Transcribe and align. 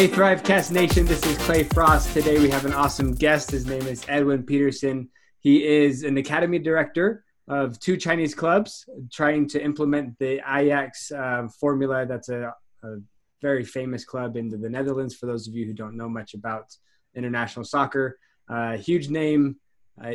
Hey, 0.00 0.08
Thrivecast 0.08 0.72
Nation, 0.72 1.04
this 1.04 1.22
is 1.26 1.36
Clay 1.36 1.62
Frost. 1.62 2.14
Today 2.14 2.38
we 2.38 2.48
have 2.48 2.64
an 2.64 2.72
awesome 2.72 3.12
guest. 3.12 3.50
His 3.50 3.66
name 3.66 3.82
is 3.82 4.02
Edwin 4.08 4.44
Peterson. 4.44 5.10
He 5.40 5.62
is 5.62 6.04
an 6.04 6.16
academy 6.16 6.58
director 6.58 7.22
of 7.48 7.78
two 7.80 7.98
Chinese 7.98 8.34
clubs 8.34 8.88
trying 9.12 9.46
to 9.48 9.62
implement 9.62 10.18
the 10.18 10.40
Ajax 10.50 11.12
uh, 11.12 11.48
formula. 11.60 12.06
That's 12.06 12.30
a, 12.30 12.50
a, 12.82 12.96
very 13.42 13.62
famous 13.62 14.06
club 14.06 14.38
in 14.38 14.48
the 14.48 14.70
Netherlands, 14.70 15.14
for 15.16 15.26
those 15.26 15.46
of 15.46 15.54
you 15.54 15.66
who 15.66 15.74
don't 15.74 15.98
know 15.98 16.08
much 16.08 16.32
about 16.32 16.74
international 17.14 17.66
soccer. 17.66 18.18
Uh, 18.48 18.78
huge 18.78 19.10
name, 19.10 19.56
uh, 20.02 20.12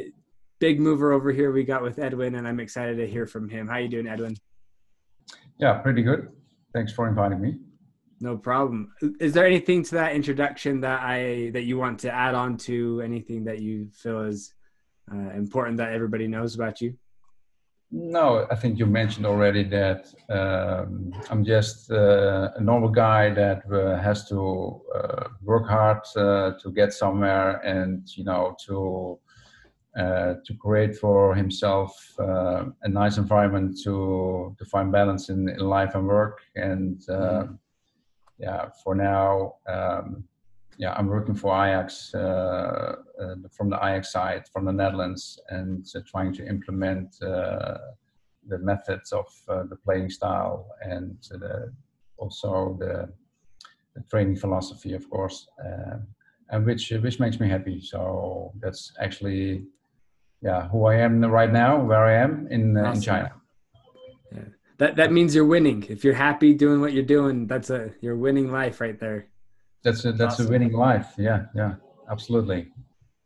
big 0.57 0.79
mover 0.79 1.11
over 1.11 1.31
here 1.31 1.51
we 1.51 1.63
got 1.63 1.83
with 1.83 1.99
Edwin, 1.99 2.33
and 2.33 2.47
I'm 2.47 2.59
excited 2.59 2.97
to 2.97 3.07
hear 3.07 3.27
from 3.27 3.49
him. 3.49 3.67
How 3.67 3.77
you 3.77 3.87
doing, 3.87 4.07
Edwin? 4.07 4.35
Yeah, 5.59 5.73
pretty 5.73 6.01
good. 6.01 6.29
Thanks 6.73 6.91
for 6.91 7.07
inviting 7.07 7.39
me. 7.39 7.59
No 8.21 8.37
problem. 8.37 8.93
Is 9.19 9.33
there 9.33 9.45
anything 9.45 9.83
to 9.83 9.95
that 9.95 10.13
introduction 10.13 10.81
that 10.81 11.01
I 11.01 11.49
that 11.53 11.63
you 11.63 11.77
want 11.77 11.99
to 12.01 12.11
add 12.11 12.33
on 12.33 12.57
to? 12.59 13.01
Anything 13.01 13.43
that 13.45 13.59
you 13.59 13.89
feel 13.91 14.21
is 14.21 14.53
uh, 15.11 15.31
important 15.31 15.77
that 15.77 15.91
everybody 15.91 16.27
knows 16.27 16.55
about 16.55 16.79
you? 16.79 16.97
No, 17.91 18.47
I 18.49 18.55
think 18.55 18.79
you 18.79 18.85
mentioned 18.85 19.25
already 19.25 19.63
that 19.65 20.07
um, 20.29 21.13
I'm 21.29 21.45
just 21.45 21.91
uh, 21.91 22.49
a 22.55 22.61
normal 22.61 22.89
guy 22.89 23.33
that 23.33 23.63
uh, 23.71 24.01
has 24.01 24.27
to 24.29 24.81
uh, 24.95 25.27
work 25.41 25.67
hard 25.67 25.99
uh, 26.15 26.53
to 26.61 26.71
get 26.71 26.93
somewhere, 26.93 27.57
and 27.65 28.07
you 28.15 28.23
know 28.23 28.55
to 28.65 29.19
uh, 29.99 30.35
to 30.45 30.53
create 30.57 30.95
for 30.95 31.35
himself 31.35 31.91
uh, 32.19 32.65
a 32.83 32.87
nice 32.87 33.17
environment 33.17 33.77
to 33.83 34.55
to 34.57 34.65
find 34.65 34.91
balance 34.91 35.29
in, 35.29 35.49
in 35.49 35.59
life 35.59 35.95
and 35.95 36.07
work, 36.07 36.39
and 36.55 36.99
mm-hmm 37.09 37.55
yeah, 38.37 38.69
for 38.83 38.95
now, 38.95 39.55
um, 39.67 40.23
yeah, 40.77 40.93
I'm 40.93 41.07
working 41.07 41.35
for 41.35 41.53
Ajax 41.53 42.13
uh, 42.13 42.95
uh, 43.21 43.35
from 43.51 43.69
the 43.69 43.77
Ajax 43.77 44.11
side, 44.11 44.43
from 44.51 44.65
the 44.65 44.73
Netherlands, 44.73 45.39
and 45.49 45.87
uh, 45.95 45.99
trying 46.05 46.33
to 46.33 46.47
implement 46.47 47.15
uh, 47.21 47.77
the 48.47 48.59
methods 48.59 49.13
of 49.13 49.25
uh, 49.47 49.63
the 49.69 49.77
playing 49.77 50.09
style 50.09 50.67
and 50.81 51.17
the, 51.29 51.71
also 52.17 52.77
the, 52.79 53.09
the, 53.95 54.03
training 54.09 54.35
philosophy, 54.35 54.93
of 54.93 55.09
course, 55.09 55.47
uh, 55.65 55.97
and 56.49 56.65
which 56.65 56.91
which 57.01 57.19
makes 57.19 57.39
me 57.39 57.47
happy. 57.47 57.79
So 57.79 58.51
that's 58.59 58.91
actually, 58.99 59.63
yeah, 60.41 60.67
who 60.67 60.85
I 60.85 60.95
am 60.95 61.23
right 61.23 61.51
now, 61.51 61.81
where 61.81 62.05
I 62.05 62.15
am 62.21 62.47
in 62.51 62.77
awesome. 62.77 62.95
in 62.95 63.01
China 63.01 63.31
that 64.77 64.95
that 64.97 65.11
means 65.11 65.33
you're 65.33 65.45
winning. 65.45 65.85
If 65.89 66.03
you're 66.03 66.13
happy 66.13 66.53
doing 66.53 66.81
what 66.81 66.93
you're 66.93 67.03
doing, 67.03 67.47
that's 67.47 67.69
a 67.69 67.91
you're 68.01 68.17
winning 68.17 68.51
life 68.51 68.81
right 68.81 68.99
there. 68.99 69.27
That's 69.83 70.03
a 70.05 70.11
that's 70.11 70.35
awesome. 70.35 70.47
a 70.47 70.49
winning 70.49 70.73
life. 70.73 71.13
Yeah, 71.17 71.45
yeah, 71.55 71.75
absolutely. 72.09 72.71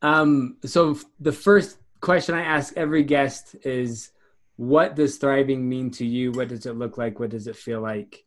Um, 0.02 0.58
so 0.66 0.98
the 1.20 1.32
first 1.32 1.78
question 2.02 2.36
I 2.36 2.44
ask 2.44 2.76
every 2.78 3.04
guest 3.04 3.56
is, 3.64 4.12
what 4.56 4.96
does 4.96 5.18
thriving 5.18 5.68
mean 5.68 5.92
to 5.92 6.06
you? 6.06 6.32
What 6.32 6.50
does 6.50 6.66
it 6.66 6.74
look 6.74 6.98
like? 6.98 7.20
What 7.20 7.32
does 7.32 7.48
it 7.48 7.56
feel 7.56 7.82
like? 7.82 8.24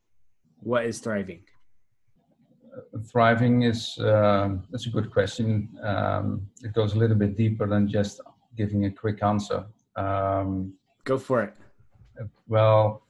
What 0.61 0.84
is 0.84 0.98
thriving? 1.01 1.45
Thriving 3.11 3.62
is 3.62 3.98
uh, 3.98 4.57
that's 4.70 4.86
a 4.86 4.91
good 4.91 5.11
question. 5.11 5.69
Um, 5.83 6.47
it 6.62 6.73
goes 6.73 6.95
a 6.95 6.98
little 6.98 7.17
bit 7.17 7.36
deeper 7.36 7.67
than 7.67 7.89
just 7.89 8.20
giving 8.57 8.86
a 8.86 8.91
quick 8.91 9.23
answer. 9.23 9.67
Um, 9.97 10.75
Go 11.05 11.19
for 11.19 11.42
it. 11.42 11.55
Well, 12.48 13.03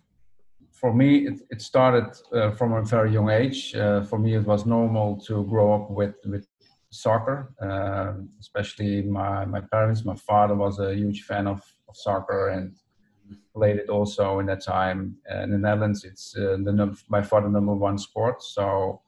for 0.83 0.93
me, 0.93 1.29
it, 1.29 1.39
it 1.49 1.63
started 1.63 2.09
uh, 2.35 2.51
from 2.51 2.73
a 2.73 2.83
very 2.83 3.13
young 3.13 3.31
age. 3.31 3.73
Uh, 3.75 4.03
for 4.03 4.19
me, 4.19 4.35
it 4.35 4.45
was 4.45 4.67
normal 4.67 5.17
to 5.29 5.45
grow 5.45 5.73
up 5.73 5.89
with, 5.89 6.17
with 6.27 6.49
soccer, 6.91 7.55
uh, 7.63 8.15
especially 8.41 9.03
my, 9.03 9.45
my 9.45 9.61
parents. 9.61 10.05
My 10.05 10.17
father 10.17 10.57
was 10.57 10.81
a 10.81 10.93
huge 10.93 11.23
fan 11.23 11.47
of, 11.47 11.61
of 11.89 11.97
soccer 11.97 12.49
and 12.49 12.75
played 13.55 13.77
it 13.77 13.91
also 13.91 14.41
in 14.41 14.47
that 14.47 14.65
time. 14.65 15.17
And 15.27 15.45
in 15.45 15.51
the 15.53 15.69
Netherlands, 15.69 16.03
it's 16.03 16.37
uh, 16.37 16.57
the 16.65 16.73
num- 16.73 16.99
by 17.09 17.23
far 17.23 17.43
the 17.43 17.49
number 17.49 17.75
one 17.75 17.97
sport. 17.97 18.43
So 18.43 19.03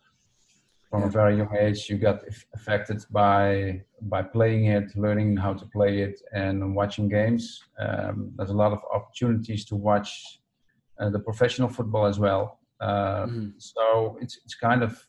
from 0.89 1.03
a 1.03 1.09
very 1.09 1.37
young 1.39 1.53
age, 1.59 1.91
you 1.91 1.99
got 1.99 2.21
affected 2.55 3.05
by 3.11 3.83
by 4.03 4.23
playing 4.23 4.67
it, 4.67 4.97
learning 4.97 5.37
how 5.37 5.55
to 5.55 5.67
play 5.67 6.03
it, 6.03 6.23
and 6.33 6.77
watching 6.77 7.09
games. 7.09 7.65
Um, 7.81 8.31
there's 8.37 8.51
a 8.51 8.61
lot 8.65 8.73
of 8.73 8.79
opportunities 8.95 9.65
to 9.65 9.75
watch 9.75 10.39
the 11.11 11.19
professional 11.19 11.69
football 11.69 12.07
as 12.07 12.19
well. 12.19 12.61
Uh, 12.81 13.27
mm. 13.27 13.53
So 13.59 14.19
it's 14.21 14.39
it's 14.45 14.55
kind 14.55 14.83
of 14.83 15.07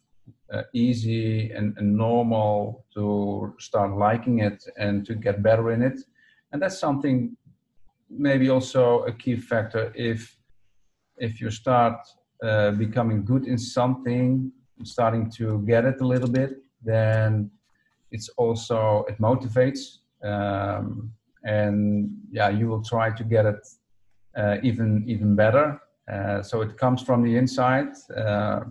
uh, 0.54 0.64
easy 0.74 1.52
and, 1.52 1.76
and, 1.78 1.96
normal 1.96 2.86
to 2.94 3.54
start 3.60 3.98
liking 3.98 4.40
it 4.40 4.64
and 4.78 5.06
to 5.06 5.16
get 5.16 5.44
better 5.44 5.72
in 5.72 5.82
it, 5.82 6.00
and 6.52 6.62
that's 6.62 6.80
something 6.80 7.36
maybe 8.10 8.50
also 8.50 9.04
a 9.04 9.12
key 9.12 9.36
factor 9.36 9.92
if 9.96 10.38
if 11.18 11.42
you 11.42 11.50
start 11.50 11.98
uh, 12.44 12.72
becoming 12.72 13.26
good 13.26 13.46
in 13.48 13.58
something, 13.58 14.52
starting 14.84 15.32
to 15.32 15.64
get 15.66 15.86
it 15.86 16.02
a 16.02 16.08
little 16.08 16.30
bit, 16.30 16.58
then 16.84 17.50
it's 18.12 18.30
also 18.38 19.06
it 19.08 19.18
motivates. 19.20 20.00
Um, 20.24 21.12
and 21.44 22.10
yeah, 22.32 22.50
you 22.50 22.68
will 22.68 22.84
try 22.84 23.12
to 23.12 23.24
get 23.24 23.46
it 23.46 23.56
uh, 23.56 23.85
even 24.64 25.04
even 25.08 25.36
better. 25.36 25.80
Uh, 26.12 26.42
so 26.42 26.62
it 26.62 26.78
comes 26.78 27.02
from 27.02 27.24
the 27.24 27.36
inside. 27.36 27.90
Uh, 28.16 28.62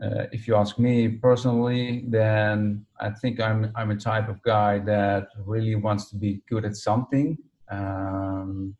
uh, 0.00 0.26
if 0.30 0.46
you 0.46 0.54
ask 0.54 0.78
me 0.78 1.08
personally, 1.08 2.04
then 2.06 2.86
I 3.00 3.10
think 3.10 3.40
I'm 3.40 3.72
I'm 3.74 3.90
a 3.90 3.96
type 3.96 4.28
of 4.28 4.40
guy 4.42 4.78
that 4.80 5.28
really 5.44 5.74
wants 5.74 6.08
to 6.10 6.16
be 6.16 6.40
good 6.48 6.64
at 6.64 6.76
something. 6.76 7.36
Um, 7.70 8.76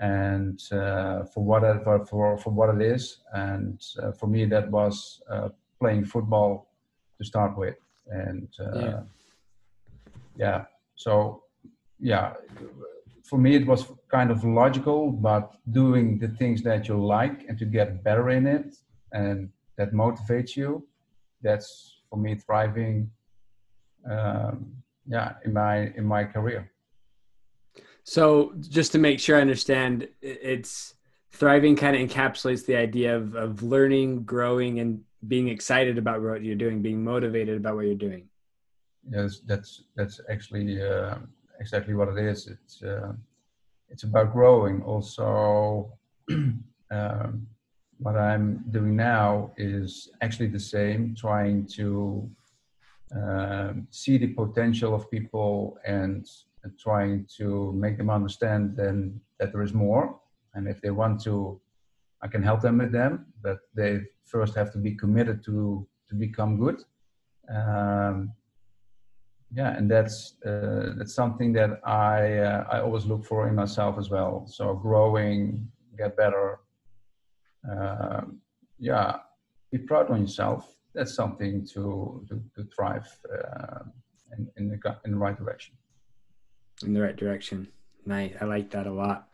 and 0.00 0.60
uh, 0.72 1.24
for 1.32 1.44
whatever 1.44 2.04
for 2.04 2.36
for 2.38 2.50
what 2.50 2.74
it 2.74 2.82
is, 2.82 3.18
and 3.34 3.80
uh, 4.02 4.10
for 4.12 4.26
me 4.26 4.46
that 4.46 4.68
was 4.70 5.22
playing 5.78 6.04
football 6.04 6.72
to 7.18 7.24
start 7.24 7.56
with, 7.56 7.76
and 8.08 8.48
yeah. 8.74 9.00
yeah, 10.36 10.64
so 10.96 11.44
yeah, 12.00 12.32
for 13.32 13.38
me 13.38 13.54
it 13.54 13.66
was 13.66 13.86
kind 14.10 14.30
of 14.30 14.44
logical 14.44 15.10
but 15.10 15.44
doing 15.70 16.18
the 16.18 16.28
things 16.40 16.62
that 16.62 16.86
you 16.86 16.96
like 17.18 17.46
and 17.48 17.58
to 17.58 17.64
get 17.64 18.04
better 18.04 18.28
in 18.28 18.46
it 18.46 18.76
and 19.12 19.48
that 19.78 19.94
motivates 19.94 20.54
you 20.54 20.86
that's 21.40 22.02
for 22.10 22.18
me 22.18 22.34
thriving 22.34 23.10
um, 24.14 24.76
yeah 25.06 25.30
in 25.46 25.52
my 25.54 25.76
in 25.98 26.04
my 26.04 26.24
career. 26.24 26.70
So 28.04 28.52
just 28.78 28.92
to 28.92 28.98
make 28.98 29.18
sure 29.18 29.38
i 29.38 29.40
understand 29.40 30.08
it's 30.20 30.94
thriving 31.30 31.74
kind 31.74 31.96
of 31.96 32.02
encapsulates 32.06 32.66
the 32.66 32.76
idea 32.76 33.16
of, 33.16 33.34
of 33.34 33.62
learning 33.62 34.24
growing 34.24 34.80
and 34.80 35.00
being 35.26 35.48
excited 35.48 35.96
about 35.96 36.20
what 36.20 36.44
you're 36.44 36.62
doing 36.64 36.82
being 36.82 37.02
motivated 37.02 37.56
about 37.56 37.76
what 37.76 37.86
you're 37.86 38.04
doing. 38.08 38.24
Yes 39.10 39.40
that's 39.46 39.84
that's 39.96 40.20
actually 40.28 40.82
uh, 40.82 41.16
exactly 41.62 41.94
what 41.94 42.08
it 42.14 42.18
is. 42.32 42.38
It's 42.54 42.82
uh, 42.82 43.12
it's 43.92 44.04
about 44.10 44.32
growing. 44.36 44.76
Also, 44.92 45.92
um, 46.98 47.32
what 48.04 48.16
I'm 48.16 48.46
doing 48.76 48.94
now 48.96 49.52
is 49.56 50.10
actually 50.24 50.50
the 50.58 50.66
same, 50.76 51.14
trying 51.14 51.58
to 51.78 51.86
um, 53.20 53.86
see 53.90 54.16
the 54.18 54.30
potential 54.42 54.90
of 54.94 55.10
people 55.16 55.78
and, 55.98 56.26
and, 56.62 56.72
trying 56.86 57.26
to 57.38 57.46
make 57.84 57.96
them 57.98 58.10
understand 58.18 58.74
then 58.80 59.20
that 59.38 59.52
there 59.52 59.64
is 59.68 59.74
more. 59.74 60.04
And 60.54 60.66
if 60.66 60.80
they 60.80 60.90
want 60.90 61.22
to, 61.24 61.60
I 62.24 62.28
can 62.28 62.42
help 62.42 62.60
them 62.62 62.78
with 62.78 62.92
them, 63.00 63.12
but 63.46 63.58
they 63.74 64.00
first 64.24 64.54
have 64.60 64.72
to 64.72 64.78
be 64.78 64.92
committed 65.02 65.44
to 65.48 65.86
to 66.08 66.14
become 66.26 66.52
good. 66.64 66.78
Um, 67.58 68.32
yeah 69.54 69.76
and 69.76 69.90
that's 69.90 70.34
uh, 70.46 70.92
that's 70.96 71.14
something 71.14 71.52
that 71.52 71.80
i 71.84 72.38
uh, 72.38 72.64
i 72.70 72.80
always 72.80 73.04
look 73.04 73.24
for 73.24 73.48
in 73.48 73.54
myself 73.54 73.98
as 73.98 74.08
well. 74.10 74.46
So 74.46 74.74
growing 74.74 75.68
get 75.98 76.16
better 76.16 76.60
uh, 77.70 78.22
yeah 78.78 79.16
be 79.70 79.78
proud 79.78 80.10
on 80.10 80.22
yourself. 80.22 80.76
That's 80.94 81.14
something 81.14 81.66
to 81.72 82.24
to, 82.28 82.42
to 82.56 82.68
thrive 82.74 83.08
uh, 83.32 83.84
in, 84.36 84.48
in 84.56 84.68
the 84.68 84.96
in 85.04 85.12
the 85.12 85.18
right 85.18 85.36
direction. 85.36 85.74
In 86.82 86.94
the 86.94 87.02
right 87.02 87.16
direction. 87.16 87.68
Nice 88.06 88.32
i 88.40 88.44
like 88.44 88.70
that 88.70 88.86
a 88.86 88.92
lot. 88.92 89.28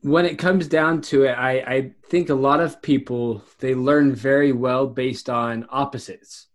When 0.00 0.24
it 0.24 0.38
comes 0.38 0.66
down 0.66 1.02
to 1.02 1.24
it 1.24 1.32
i 1.32 1.52
i 1.76 1.92
think 2.08 2.30
a 2.30 2.34
lot 2.34 2.60
of 2.60 2.80
people 2.80 3.42
they 3.58 3.74
learn 3.74 4.14
very 4.14 4.52
well 4.52 4.86
based 4.86 5.28
on 5.28 5.66
opposites 5.70 6.46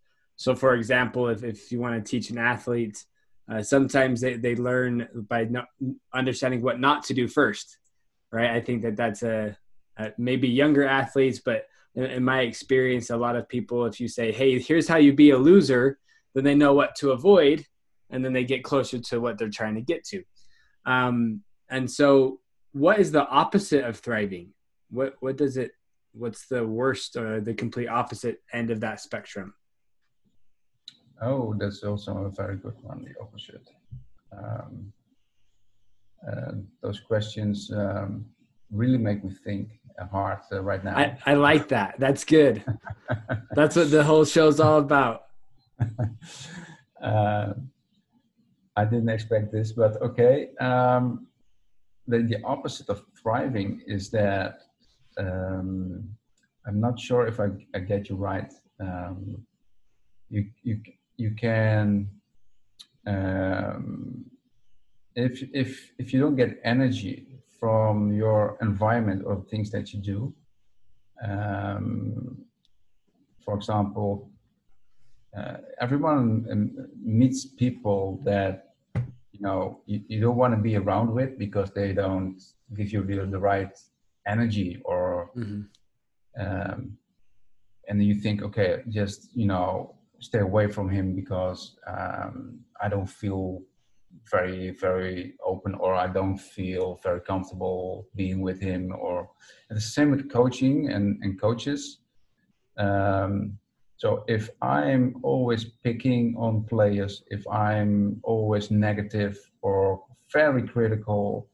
so, 0.42 0.56
for 0.56 0.74
example, 0.74 1.28
if, 1.28 1.44
if 1.44 1.72
you 1.72 1.80
want 1.80 2.04
to 2.04 2.10
teach 2.10 2.32
an 2.32 2.40
athlete, 2.40 3.06
uh, 3.48 3.62
sometimes 3.62 4.22
they, 4.22 4.38
they 4.38 4.56
learn 4.56 5.08
by 5.30 5.44
not 5.44 5.68
understanding 6.12 6.64
what 6.64 6.80
not 6.80 7.04
to 7.04 7.14
do 7.14 7.28
first, 7.28 7.78
right? 8.32 8.50
I 8.50 8.60
think 8.60 8.82
that 8.82 8.96
that's 8.96 9.22
a, 9.22 9.56
a 9.98 10.14
maybe 10.18 10.48
younger 10.48 10.84
athletes, 10.84 11.38
but 11.38 11.68
in, 11.94 12.06
in 12.06 12.24
my 12.24 12.42
experience, 12.42 13.12
a 13.12 13.18
lot 13.18 13.36
of 13.36 13.48
people, 13.48 13.86
if 13.86 14.00
you 14.00 14.08
say, 14.08 14.32
"Hey, 14.32 14.58
here's 14.58 14.88
how 14.88 14.98
you 14.98 15.14
be 15.14 15.30
a 15.30 15.38
loser," 15.38 16.00
then 16.34 16.44
they 16.44 16.56
know 16.56 16.74
what 16.74 16.96
to 16.96 17.12
avoid, 17.12 17.64
and 18.10 18.26
then 18.26 18.34
they 18.34 18.44
get 18.44 18.64
closer 18.64 18.98
to 18.98 19.22
what 19.22 19.38
they're 19.38 19.50
trying 19.50 19.76
to 19.76 19.82
get 19.82 20.04
to. 20.06 20.24
Um, 20.88 21.44
and 21.70 21.90
so, 21.90 22.40
what 22.72 22.98
is 22.98 23.12
the 23.12 23.28
opposite 23.28 23.86
of 23.86 24.00
thriving? 24.00 24.54
What 24.90 25.14
what 25.20 25.38
does 25.38 25.58
it? 25.58 25.74
What's 26.14 26.48
the 26.48 26.66
worst 26.66 27.16
or 27.16 27.42
the 27.42 27.54
complete 27.54 27.90
opposite 27.90 28.42
end 28.52 28.72
of 28.72 28.80
that 28.80 29.02
spectrum? 29.02 29.54
Oh, 31.21 31.53
that's 31.57 31.83
also 31.83 32.18
a 32.25 32.29
very 32.29 32.57
good 32.57 32.75
one. 32.81 33.03
The 33.03 33.21
opposite. 33.21 33.68
Um, 34.35 34.91
uh, 36.27 36.51
those 36.81 37.00
questions 37.00 37.71
um, 37.75 38.25
really 38.71 38.97
make 38.97 39.23
me 39.23 39.33
think 39.44 39.69
hard 40.12 40.39
uh, 40.51 40.62
right 40.62 40.83
now. 40.83 40.97
I, 40.97 41.18
I 41.25 41.33
like 41.33 41.68
that. 41.69 41.95
That's 42.00 42.23
good. 42.23 42.63
That's 43.56 43.75
what 43.75 43.91
the 43.91 44.03
whole 44.03 44.25
show's 44.25 44.59
all 44.59 44.79
about. 44.79 45.23
uh, 47.03 47.53
I 48.75 48.85
didn't 48.85 49.09
expect 49.09 49.51
this, 49.51 49.73
but 49.73 50.01
okay. 50.01 50.50
Um, 50.59 51.27
the, 52.07 52.19
the 52.19 52.38
opposite 52.44 52.89
of 52.89 53.03
thriving 53.21 53.81
is 53.85 54.09
that 54.12 54.59
um, 55.18 56.09
I'm 56.65 56.79
not 56.79 57.00
sure 57.00 57.27
if 57.27 57.39
I, 57.39 57.47
I 57.75 57.79
get 57.79 58.09
you 58.09 58.15
right. 58.15 58.51
Um, 58.79 59.38
you, 60.29 60.45
you, 60.63 60.81
you 61.21 61.31
can, 61.45 62.09
um, 63.06 64.25
if, 65.15 65.44
if, 65.53 65.69
if 65.97 66.13
you 66.13 66.19
don't 66.19 66.35
get 66.35 66.59
energy 66.63 67.15
from 67.59 68.12
your 68.12 68.57
environment 68.62 69.23
or 69.25 69.45
things 69.51 69.69
that 69.71 69.94
you 69.94 70.00
do, 70.01 70.33
um, 71.23 72.38
for 73.45 73.56
example, 73.56 74.29
uh, 75.38 75.57
everyone 75.79 76.45
um, 76.51 76.88
meets 77.01 77.45
people 77.45 78.19
that 78.25 78.73
you 79.31 79.39
know 79.39 79.79
you, 79.85 80.01
you 80.07 80.19
don't 80.19 80.35
want 80.35 80.53
to 80.53 80.62
be 80.62 80.75
around 80.75 81.09
with 81.13 81.38
because 81.38 81.71
they 81.71 81.94
don't 81.94 82.41
give 82.75 82.91
you 82.91 83.01
the, 83.03 83.25
the 83.25 83.39
right 83.39 83.79
energy 84.27 84.81
or 84.83 85.31
mm-hmm. 85.35 85.62
um, 86.38 86.97
and 87.88 88.03
you 88.03 88.15
think 88.15 88.41
okay 88.41 88.83
just 88.89 89.29
you 89.33 89.45
know 89.45 89.95
stay 90.21 90.39
away 90.39 90.68
from 90.68 90.89
him 90.89 91.15
because 91.15 91.75
um, 91.88 92.59
i 92.81 92.88
don't 92.88 93.09
feel 93.09 93.62
very 94.29 94.71
very 94.71 95.33
open 95.45 95.73
or 95.75 95.94
i 95.94 96.07
don't 96.07 96.38
feel 96.38 97.00
very 97.03 97.21
comfortable 97.21 98.07
being 98.15 98.41
with 98.41 98.59
him 98.59 98.91
or 99.00 99.29
and 99.69 99.77
the 99.77 99.81
same 99.81 100.12
with 100.12 100.31
coaching 100.31 100.89
and, 100.89 101.18
and 101.23 101.39
coaches 101.39 102.00
um, 102.77 103.57
so 104.01 104.23
if 104.27 104.50
I'm 104.63 105.18
always 105.21 105.63
picking 105.83 106.35
on 106.35 106.63
players, 106.63 107.21
if 107.27 107.47
I'm 107.47 108.19
always 108.23 108.71
negative 108.71 109.38
or 109.62 110.03
very 110.33 110.63
critical, 110.68 111.47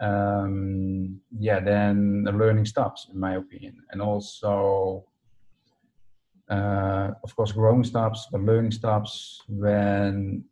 um, 0.00 1.20
yeah, 1.38 1.60
then 1.60 2.24
the 2.24 2.32
learning 2.32 2.64
stops, 2.64 3.06
in 3.12 3.20
my 3.20 3.36
opinion. 3.36 3.76
And 3.92 4.02
also, 4.02 5.04
uh, 6.48 7.10
of 7.22 7.34
course, 7.34 7.52
growing 7.52 7.84
stops, 7.84 8.28
but 8.30 8.40
learning 8.40 8.70
stops 8.70 9.42
when, 9.48 10.44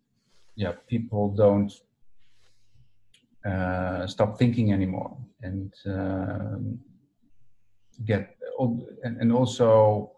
yeah, 0.57 0.73
people 0.89 1.31
don't 1.31 1.73
uh, 3.45 4.07
stop 4.07 4.39
thinking 4.39 4.73
anymore 4.73 5.17
and 5.43 5.73
um, 5.87 6.79
get, 8.05 8.37
and, 9.05 9.21
and 9.21 9.33
also 9.33 10.11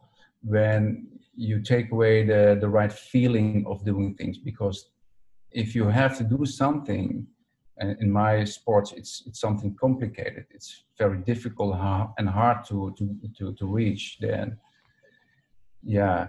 when 0.43 1.07
you 1.35 1.61
take 1.61 1.91
away 1.93 2.25
the, 2.25 2.57
the 2.61 2.69
right 2.69 2.93
feeling 2.93 3.65
of 3.67 3.85
doing 3.85 4.15
things 4.15 4.39
because 4.39 4.91
if 5.51 5.75
you 5.75 5.87
have 5.89 6.17
to 6.17 6.25
do 6.25 6.47
something 6.47 7.27
and 7.79 7.97
in 8.01 8.11
my 8.11 8.45
sports 8.45 8.93
it's 8.93 9.23
it's 9.27 9.41
something 9.41 9.75
complicated. 9.75 10.47
It's 10.51 10.85
very 10.99 11.19
difficult 11.19 11.77
and 12.19 12.29
hard 12.29 12.65
to 12.69 12.95
to 12.99 13.19
to, 13.39 13.53
to 13.55 13.67
reach 13.67 14.19
then 14.21 14.59
yeah 15.87 16.29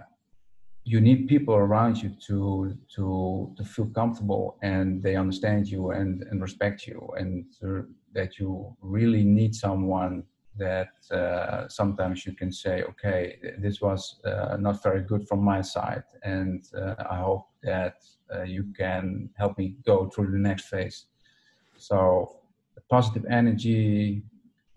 you 0.84 1.00
need 1.00 1.28
people 1.28 1.54
around 1.54 2.02
you 2.02 2.10
to 2.26 2.74
to 2.94 3.52
to 3.56 3.64
feel 3.64 3.86
comfortable 3.86 4.56
and 4.62 5.02
they 5.02 5.16
understand 5.16 5.68
you 5.68 5.90
and 5.90 6.22
and 6.30 6.40
respect 6.40 6.86
you 6.86 7.00
and 7.18 7.44
that 8.14 8.38
you 8.38 8.74
really 8.80 9.24
need 9.24 9.54
someone 9.54 10.24
that 10.58 10.92
uh, 11.12 11.68
sometimes 11.68 12.26
you 12.26 12.34
can 12.34 12.52
say, 12.52 12.82
okay, 12.82 13.38
this 13.58 13.80
was 13.80 14.20
uh, 14.24 14.56
not 14.58 14.82
very 14.82 15.02
good 15.02 15.26
from 15.28 15.40
my 15.40 15.62
side, 15.62 16.02
and 16.24 16.64
uh, 16.76 16.94
I 17.10 17.18
hope 17.18 17.46
that 17.62 17.96
uh, 18.34 18.42
you 18.42 18.72
can 18.76 19.30
help 19.36 19.56
me 19.56 19.76
go 19.86 20.08
through 20.08 20.32
the 20.32 20.38
next 20.38 20.64
phase. 20.64 21.06
So, 21.76 22.36
positive 22.90 23.24
energy, 23.30 24.22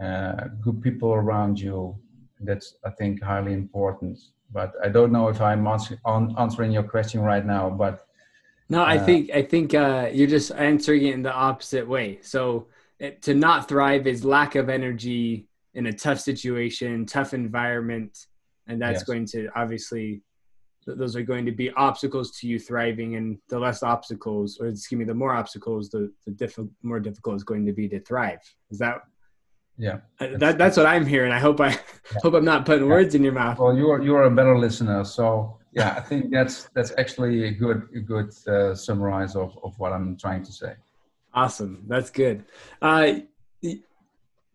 uh, 0.04 0.50
good 0.62 0.82
people 0.82 1.12
around 1.14 1.60
you, 1.60 1.98
that's, 2.40 2.76
I 2.86 2.92
think, 2.92 3.24
highly 3.24 3.54
important. 3.54 4.20
But 4.52 4.74
I 4.84 4.90
don't 4.90 5.12
know 5.12 5.30
if 5.30 5.40
I'm 5.42 5.66
on 5.68 6.36
answering 6.38 6.72
your 6.72 6.84
question 6.84 7.22
right 7.22 7.46
now, 7.46 7.70
but. 7.70 8.08
No, 8.70 8.84
I 8.84 8.98
uh, 8.98 9.06
think 9.06 9.32
I 9.32 9.42
think 9.42 9.74
you're 9.74 10.28
just 10.28 10.52
answering 10.52 11.06
it 11.06 11.14
in 11.14 11.22
the 11.22 11.34
opposite 11.34 11.88
way. 11.88 12.20
So 12.22 12.68
it, 13.00 13.22
to 13.24 13.34
not 13.34 13.68
thrive 13.68 14.08
is 14.08 14.24
lack 14.24 14.56
of 14.56 14.70
energy, 14.70 15.48
in 15.74 15.88
a 15.88 15.94
tough 15.94 16.20
situation, 16.20 17.06
tough 17.06 17.34
environment, 17.34 18.28
and 18.68 18.82
that's 18.82 19.00
yes. 19.00 19.04
going 19.04 19.26
to 19.26 19.50
obviously 19.56 20.22
those 20.88 21.16
are 21.16 21.22
going 21.22 21.46
to 21.46 21.52
be 21.52 21.70
obstacles 21.72 22.32
to 22.40 22.48
you 22.48 22.58
thriving 22.58 23.16
and 23.16 23.38
the 23.50 23.60
less 23.60 23.84
obstacles 23.84 24.58
or 24.60 24.68
excuse 24.68 24.98
me 24.98 25.06
the 25.06 25.14
more 25.14 25.36
obstacles 25.36 25.90
the 25.90 26.12
the 26.26 26.32
diff- 26.32 26.58
more 26.82 27.00
difficult 27.00 27.36
is 27.36 27.44
going 27.44 27.64
to 27.64 27.72
be 27.72 27.88
to 27.88 28.00
thrive 28.00 28.40
is 28.72 28.80
that 28.80 29.02
yeah. 29.82 29.98
Uh, 30.20 30.38
that, 30.38 30.58
that's 30.58 30.78
what 30.78 30.86
i'm 30.86 31.06
hearing. 31.06 31.32
I 31.32 31.40
hope 31.40 31.60
i 31.60 31.70
yeah. 31.70 31.78
hope 32.24 32.34
i'm 32.36 32.46
not 32.46 32.66
putting 32.66 32.86
yeah. 32.86 32.96
words 32.96 33.16
in 33.16 33.24
your 33.24 33.34
mouth. 33.34 33.58
Well 33.58 33.76
you're 33.76 34.02
you're 34.02 34.24
a 34.24 34.32
better 34.32 34.58
listener 34.58 35.04
so 35.04 35.58
yeah 35.74 35.92
i 35.98 36.02
think 36.02 36.32
that's 36.32 36.70
that's 36.76 36.92
actually 36.98 37.48
a 37.48 37.52
good 37.52 37.80
a 37.96 38.00
good 38.00 38.30
uh, 38.48 38.76
summarize 38.76 39.36
of 39.36 39.58
of 39.64 39.78
what 39.80 39.92
i'm 39.92 40.18
trying 40.18 40.44
to 40.44 40.52
say. 40.52 40.74
Awesome. 41.34 41.84
That's 41.88 42.10
good. 42.10 42.46
Uh 42.82 43.22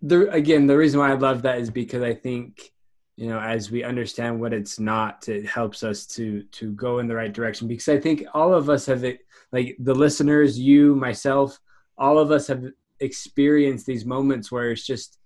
the 0.03 0.31
again 0.31 0.67
the 0.67 0.77
reason 0.77 1.01
why 1.01 1.11
I 1.11 1.15
love 1.15 1.43
that 1.43 1.59
is 1.59 1.71
because 1.71 2.03
I 2.03 2.15
think 2.15 2.73
you 3.17 3.29
know 3.29 3.41
as 3.41 3.71
we 3.71 3.83
understand 3.83 4.41
what 4.41 4.53
it's 4.53 4.79
not 4.79 5.29
it 5.29 5.47
helps 5.47 5.83
us 5.83 6.07
to 6.17 6.43
to 6.59 6.73
go 6.73 6.99
in 6.99 7.09
the 7.09 7.15
right 7.15 7.33
direction. 7.33 7.67
Because 7.67 7.89
I 7.89 7.99
think 7.99 8.25
all 8.35 8.53
of 8.55 8.69
us 8.69 8.87
have 8.87 9.05
it 9.05 9.21
like 9.53 9.77
the 9.79 9.95
listeners 9.95 10.59
you 10.59 10.95
myself 10.95 11.59
all 11.99 12.19
of 12.19 12.31
us 12.31 12.47
have 12.49 12.65
experienced 13.01 13.87
these 13.87 14.05
moments 14.05 14.51
where 14.51 14.71
it's 14.71 14.87
just 14.87 15.19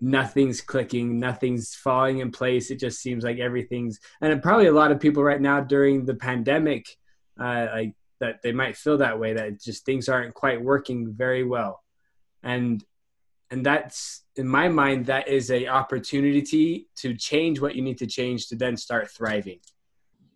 nothing's 0.00 0.60
clicking 0.60 1.18
nothing's 1.18 1.74
falling 1.74 2.18
in 2.18 2.30
place. 2.30 2.70
It 2.70 2.78
just 2.78 3.00
seems 3.00 3.24
like 3.24 3.38
everything's 3.38 3.98
and 4.20 4.42
probably 4.42 4.66
a 4.66 4.72
lot 4.72 4.92
of 4.92 5.00
people 5.00 5.22
right 5.22 5.40
now 5.40 5.60
during 5.60 6.04
the 6.04 6.14
pandemic 6.14 6.86
uh, 7.40 7.66
like 7.72 7.94
that 8.20 8.40
they 8.42 8.52
might 8.52 8.76
feel 8.76 8.98
that 8.98 9.18
way 9.18 9.34
that 9.34 9.60
just 9.60 9.84
things 9.84 10.08
aren't 10.08 10.34
quite 10.34 10.62
working 10.62 11.12
very 11.12 11.44
well. 11.44 11.82
And 12.42 12.84
and 13.50 13.64
that's 13.64 14.24
in 14.36 14.46
my 14.46 14.68
mind 14.68 15.06
that 15.06 15.28
is 15.28 15.50
a 15.50 15.68
opportunity 15.68 16.88
to 16.96 17.14
change 17.14 17.60
what 17.60 17.76
you 17.76 17.82
need 17.82 17.98
to 17.98 18.06
change 18.06 18.48
to 18.48 18.56
then 18.56 18.76
start 18.76 19.10
thriving. 19.10 19.60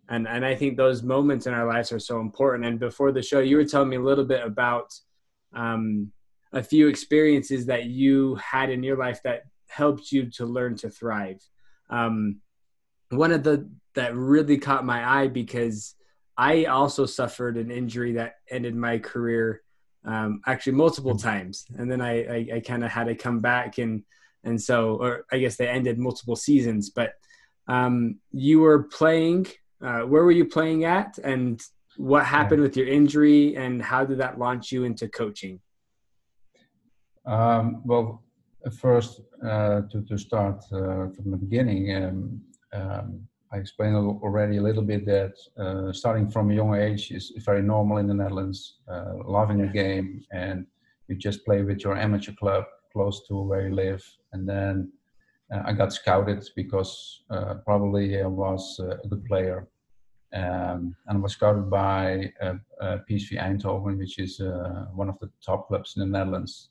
And 0.09 0.27
and 0.27 0.43
i 0.43 0.55
think 0.55 0.75
those 0.75 1.03
moments 1.03 1.45
in 1.45 1.53
our 1.53 1.67
lives 1.67 1.91
are 1.91 1.99
so 1.99 2.19
important. 2.19 2.65
And 2.65 2.79
before 2.79 3.11
the 3.11 3.21
show 3.21 3.39
you 3.39 3.57
were 3.57 3.65
telling 3.65 3.89
me 3.89 3.97
a 3.97 4.01
little 4.01 4.25
bit 4.25 4.43
about 4.43 4.91
um, 5.53 6.11
a 6.53 6.63
few 6.63 6.87
experiences 6.87 7.65
that 7.65 7.85
you 7.85 8.35
had 8.35 8.69
in 8.69 8.83
your 8.83 8.97
life 8.97 9.21
that 9.23 9.43
helped 9.67 10.11
you 10.11 10.29
to 10.29 10.45
learn 10.45 10.75
to 10.75 10.89
thrive 10.89 11.41
um, 11.89 12.37
one 13.09 13.31
of 13.31 13.43
the 13.43 13.69
that 13.93 14.15
really 14.15 14.57
caught 14.57 14.85
my 14.85 15.21
eye 15.21 15.27
because 15.27 15.95
i 16.37 16.65
also 16.65 17.05
suffered 17.05 17.57
an 17.57 17.71
injury 17.71 18.13
that 18.13 18.35
ended 18.49 18.75
my 18.75 18.97
career 18.97 19.61
um, 20.05 20.41
actually 20.47 20.73
multiple 20.73 21.13
mm-hmm. 21.13 21.27
times, 21.27 21.65
and 21.77 21.91
then 21.91 22.01
I 22.01 22.23
I, 22.23 22.47
I 22.55 22.59
kind 22.59 22.83
of 22.83 22.91
had 22.91 23.05
to 23.05 23.15
come 23.15 23.39
back 23.39 23.77
and 23.77 24.03
and 24.43 24.59
so 24.61 24.95
or 24.95 25.25
I 25.31 25.39
guess 25.39 25.57
they 25.57 25.67
ended 25.67 25.99
multiple 25.99 26.35
seasons. 26.35 26.89
But 26.89 27.13
um, 27.67 28.19
you 28.31 28.59
were 28.59 28.83
playing. 28.83 29.47
Uh, 29.81 30.01
where 30.01 30.23
were 30.23 30.31
you 30.31 30.45
playing 30.45 30.85
at, 30.85 31.17
and 31.23 31.59
what 31.97 32.23
happened 32.23 32.61
with 32.61 32.77
your 32.77 32.87
injury, 32.87 33.55
and 33.55 33.81
how 33.81 34.05
did 34.05 34.19
that 34.19 34.37
launch 34.37 34.71
you 34.71 34.83
into 34.83 35.07
coaching? 35.07 35.59
Um, 37.25 37.81
well, 37.85 38.23
first 38.69 39.21
uh, 39.43 39.81
to 39.91 40.01
to 40.07 40.17
start 40.17 40.63
uh, 40.71 41.09
from 41.15 41.31
the 41.31 41.37
beginning. 41.37 41.95
Um, 41.95 42.41
um 42.73 43.27
I 43.53 43.57
explained 43.57 43.97
already 43.97 44.57
a 44.57 44.61
little 44.61 44.83
bit 44.83 45.05
that 45.07 45.33
uh, 45.57 45.91
starting 45.91 46.29
from 46.29 46.51
a 46.51 46.53
young 46.53 46.73
age 46.73 47.11
is 47.11 47.33
very 47.43 47.61
normal 47.61 47.97
in 47.97 48.07
the 48.07 48.13
Netherlands, 48.13 48.77
uh, 48.87 49.15
loving 49.25 49.57
the 49.57 49.67
game, 49.67 50.23
and 50.31 50.65
you 51.09 51.17
just 51.17 51.43
play 51.43 51.61
with 51.61 51.83
your 51.83 51.97
amateur 51.97 52.31
club 52.31 52.63
close 52.93 53.27
to 53.27 53.41
where 53.41 53.67
you 53.67 53.75
live. 53.75 54.01
And 54.31 54.47
then 54.47 54.93
uh, 55.53 55.63
I 55.65 55.73
got 55.73 55.91
scouted 55.91 56.47
because 56.55 57.23
uh, 57.29 57.55
probably 57.65 58.21
I 58.21 58.25
was 58.25 58.79
a 58.79 59.05
good 59.09 59.25
player. 59.25 59.67
Um, 60.33 60.95
and 61.07 61.17
I 61.17 61.19
was 61.19 61.33
scouted 61.33 61.69
by 61.69 62.31
PSV 62.41 63.37
Eindhoven, 63.37 63.97
which 63.97 64.17
is 64.17 64.39
one 64.95 65.09
of 65.09 65.19
the 65.19 65.29
top 65.45 65.67
clubs 65.67 65.97
in 65.97 65.99
the 65.99 66.17
Netherlands, 66.17 66.69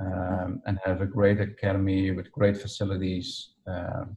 um, 0.00 0.62
and 0.66 0.78
have 0.84 1.00
a 1.00 1.06
great 1.06 1.40
academy 1.40 2.10
with 2.10 2.32
great 2.32 2.56
facilities. 2.56 3.50
Um, 3.66 4.16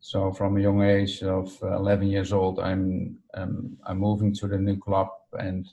so 0.00 0.32
from 0.32 0.56
a 0.56 0.60
young 0.60 0.82
age 0.82 1.22
of 1.22 1.56
11 1.62 2.06
years 2.06 2.32
old, 2.32 2.60
I'm 2.60 3.18
um, 3.34 3.76
I'm 3.84 3.98
moving 3.98 4.32
to 4.34 4.46
the 4.46 4.58
new 4.58 4.76
club, 4.76 5.08
and 5.32 5.66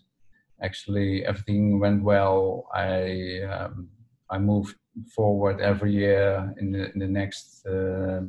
actually 0.61 1.25
everything 1.25 1.79
went 1.79 2.03
well. 2.03 2.67
I 2.73 3.41
um, 3.41 3.89
I 4.29 4.39
moved 4.39 4.75
forward 5.15 5.61
every 5.61 5.93
year 5.93 6.53
in 6.59 6.71
the, 6.71 6.91
in 6.93 6.99
the 6.99 7.07
next 7.07 7.65
uh, 7.67 8.21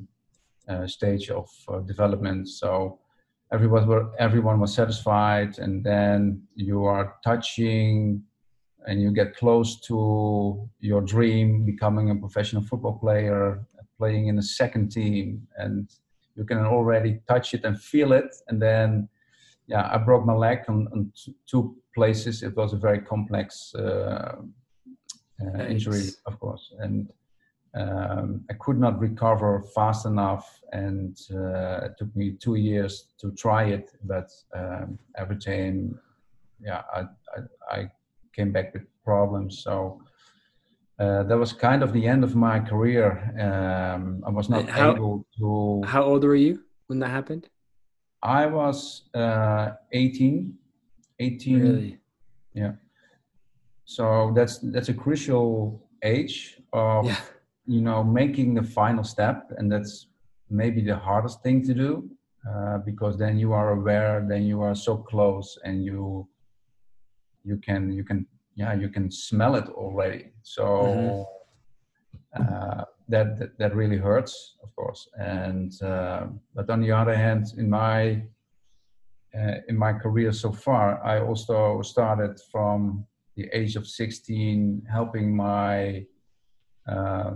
uh, 0.69 0.87
stage 0.87 1.31
of 1.31 1.49
uh, 1.69 1.79
development. 1.81 2.49
So 2.49 2.99
everyone 3.53 3.87
were, 3.87 4.11
everyone 4.19 4.61
was 4.61 4.75
satisfied, 4.75 5.59
and 5.59 5.83
then 5.83 6.43
you 6.55 6.85
are 6.85 7.15
touching 7.25 8.23
and 8.87 9.03
you 9.03 9.11
get 9.11 9.37
close 9.37 9.81
to 9.81 10.69
your 10.81 11.01
dream, 11.01 11.65
becoming 11.65 12.11
a 12.11 12.17
professional 12.17 12.63
football 12.63 12.99
player, 12.99 13.67
playing 13.99 14.29
in 14.29 14.39
a 14.39 14.43
second 14.43 14.91
team, 14.91 15.47
and 15.57 15.91
you 16.35 16.45
can 16.45 16.59
already 16.59 17.21
touch 17.29 17.55
it 17.55 17.65
and 17.65 17.81
feel 17.81 18.13
it. 18.13 18.35
And 18.49 18.61
then, 18.61 19.09
yeah, 19.67 19.89
I 19.93 19.99
broke 19.99 20.25
my 20.25 20.35
leg 20.35 20.61
on, 20.69 20.89
on 20.93 21.13
two 21.47 21.77
places. 21.95 22.43
It 22.43 22.57
was 22.57 22.73
a 22.73 22.77
very 22.77 23.01
complex 23.01 23.75
uh, 23.75 24.37
uh, 25.43 25.63
injury, 25.65 26.09
of 26.27 26.39
course, 26.39 26.73
and 26.79 27.11
um, 27.75 28.45
I 28.49 28.55
could 28.55 28.79
not 28.79 28.99
recover 28.99 29.63
fast 29.75 30.07
enough, 30.07 30.61
and 30.73 31.19
uh, 31.31 31.87
it 31.87 31.93
took 31.99 32.15
me 32.17 32.33
two 32.33 32.55
years 32.55 33.09
to 33.21 33.33
try 33.33 33.65
it. 33.65 33.91
But 34.05 34.31
um, 34.55 34.99
every 35.19 35.37
time, 35.37 36.01
yeah, 36.59 36.83
I, 36.95 37.01
I, 37.01 37.41
I, 37.71 37.91
came 38.37 38.53
back 38.53 38.75
with 38.75 38.85
problems. 39.05 39.63
So 39.63 40.03
uh, 40.99 41.23
that 41.25 41.39
was 41.39 41.53
kind 41.53 41.83
of 41.83 41.93
the 41.93 42.07
end 42.07 42.23
of 42.25 42.35
my 42.35 42.61
career. 42.61 43.09
Um, 43.41 44.23
I 44.27 44.31
was 44.31 44.49
not 44.49 44.69
how, 44.69 44.93
able 44.93 45.27
to. 45.39 45.83
How 45.87 46.03
old 46.03 46.25
were 46.25 46.35
you 46.35 46.63
when 46.89 46.99
that 47.01 47.09
happened? 47.09 47.49
I 48.23 48.47
was 48.47 49.09
uh, 49.15 49.71
18. 49.93 50.55
18. 51.19 51.61
Really? 51.61 51.99
Yeah 52.55 52.73
so 53.87 54.33
that's 54.35 54.59
that's 54.59 54.89
a 54.89 54.95
crucial 54.95 55.81
age 56.03 56.61
of 56.73 57.07
yeah. 57.07 57.17
you 57.67 57.81
know 57.81 58.03
making 58.03 58.53
the 58.53 58.63
final 58.63 59.05
step 59.05 59.51
and 59.57 59.71
that's 59.71 60.09
maybe 60.51 60.83
the 60.83 60.95
hardest 60.95 61.41
thing 61.43 61.65
to 61.65 61.73
do 61.73 62.11
uh, 62.51 62.79
because 62.79 63.17
then 63.17 63.39
you 63.39 63.53
are 63.53 63.71
aware 63.71 64.27
then 64.29 64.43
you 64.43 64.61
are 64.61 64.75
so 64.75 64.97
close 64.97 65.57
and 65.65 65.85
you 65.85 66.29
you 67.47 67.57
can 67.57 67.93
you 67.93 68.05
can 68.05 68.27
yeah 68.55 68.75
you 68.75 68.89
can 68.89 69.11
smell 69.11 69.55
it 69.57 69.69
already. 69.69 70.33
So 70.43 70.65
mm-hmm. 70.65 72.43
uh, 72.43 72.85
that, 73.09 73.39
that, 73.39 73.59
that 73.59 73.75
really 73.75 73.99
hurts 73.99 74.57
of 74.63 74.75
course. 74.75 75.09
And 75.19 75.73
uh, 75.83 76.27
but 76.55 76.69
on 76.71 76.81
the 76.81 76.93
other 76.93 77.17
hand 77.17 77.47
in 77.57 77.71
my 77.71 78.23
uh, 79.37 79.57
in 79.69 79.77
my 79.77 79.93
career 79.93 80.33
so 80.33 80.51
far 80.51 81.05
i 81.05 81.21
also 81.21 81.83
started 81.83 82.41
from 82.51 83.05
the 83.37 83.47
age 83.53 83.77
of 83.77 83.87
16 83.87 84.83
helping 84.91 85.37
my 85.37 86.07
uh, 86.89 87.33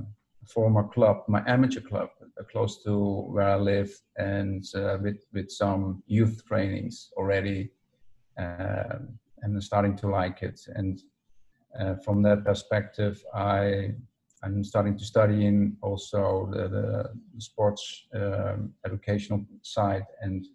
former 0.46 0.84
club, 0.84 1.18
my 1.28 1.42
amateur 1.46 1.80
club, 1.80 2.08
uh, 2.22 2.42
close 2.50 2.82
to 2.82 2.96
where 3.32 3.50
I 3.50 3.56
live, 3.56 3.90
and 4.16 4.64
uh, 4.74 4.98
with 5.00 5.24
with 5.32 5.50
some 5.50 6.02
youth 6.06 6.42
trainings 6.46 7.10
already, 7.16 7.70
um, 8.38 9.18
and 9.42 9.62
starting 9.62 9.96
to 9.96 10.08
like 10.08 10.42
it. 10.42 10.60
And 10.74 11.00
uh, 11.78 11.94
from 12.04 12.22
that 12.22 12.44
perspective, 12.44 13.22
I 13.34 13.94
I'm 14.42 14.64
starting 14.64 14.96
to 14.96 15.04
study 15.04 15.46
in 15.46 15.76
also 15.82 16.48
the, 16.50 16.68
the 16.68 17.40
sports 17.40 18.06
um, 18.14 18.72
educational 18.86 19.44
side 19.62 20.06
and 20.22 20.46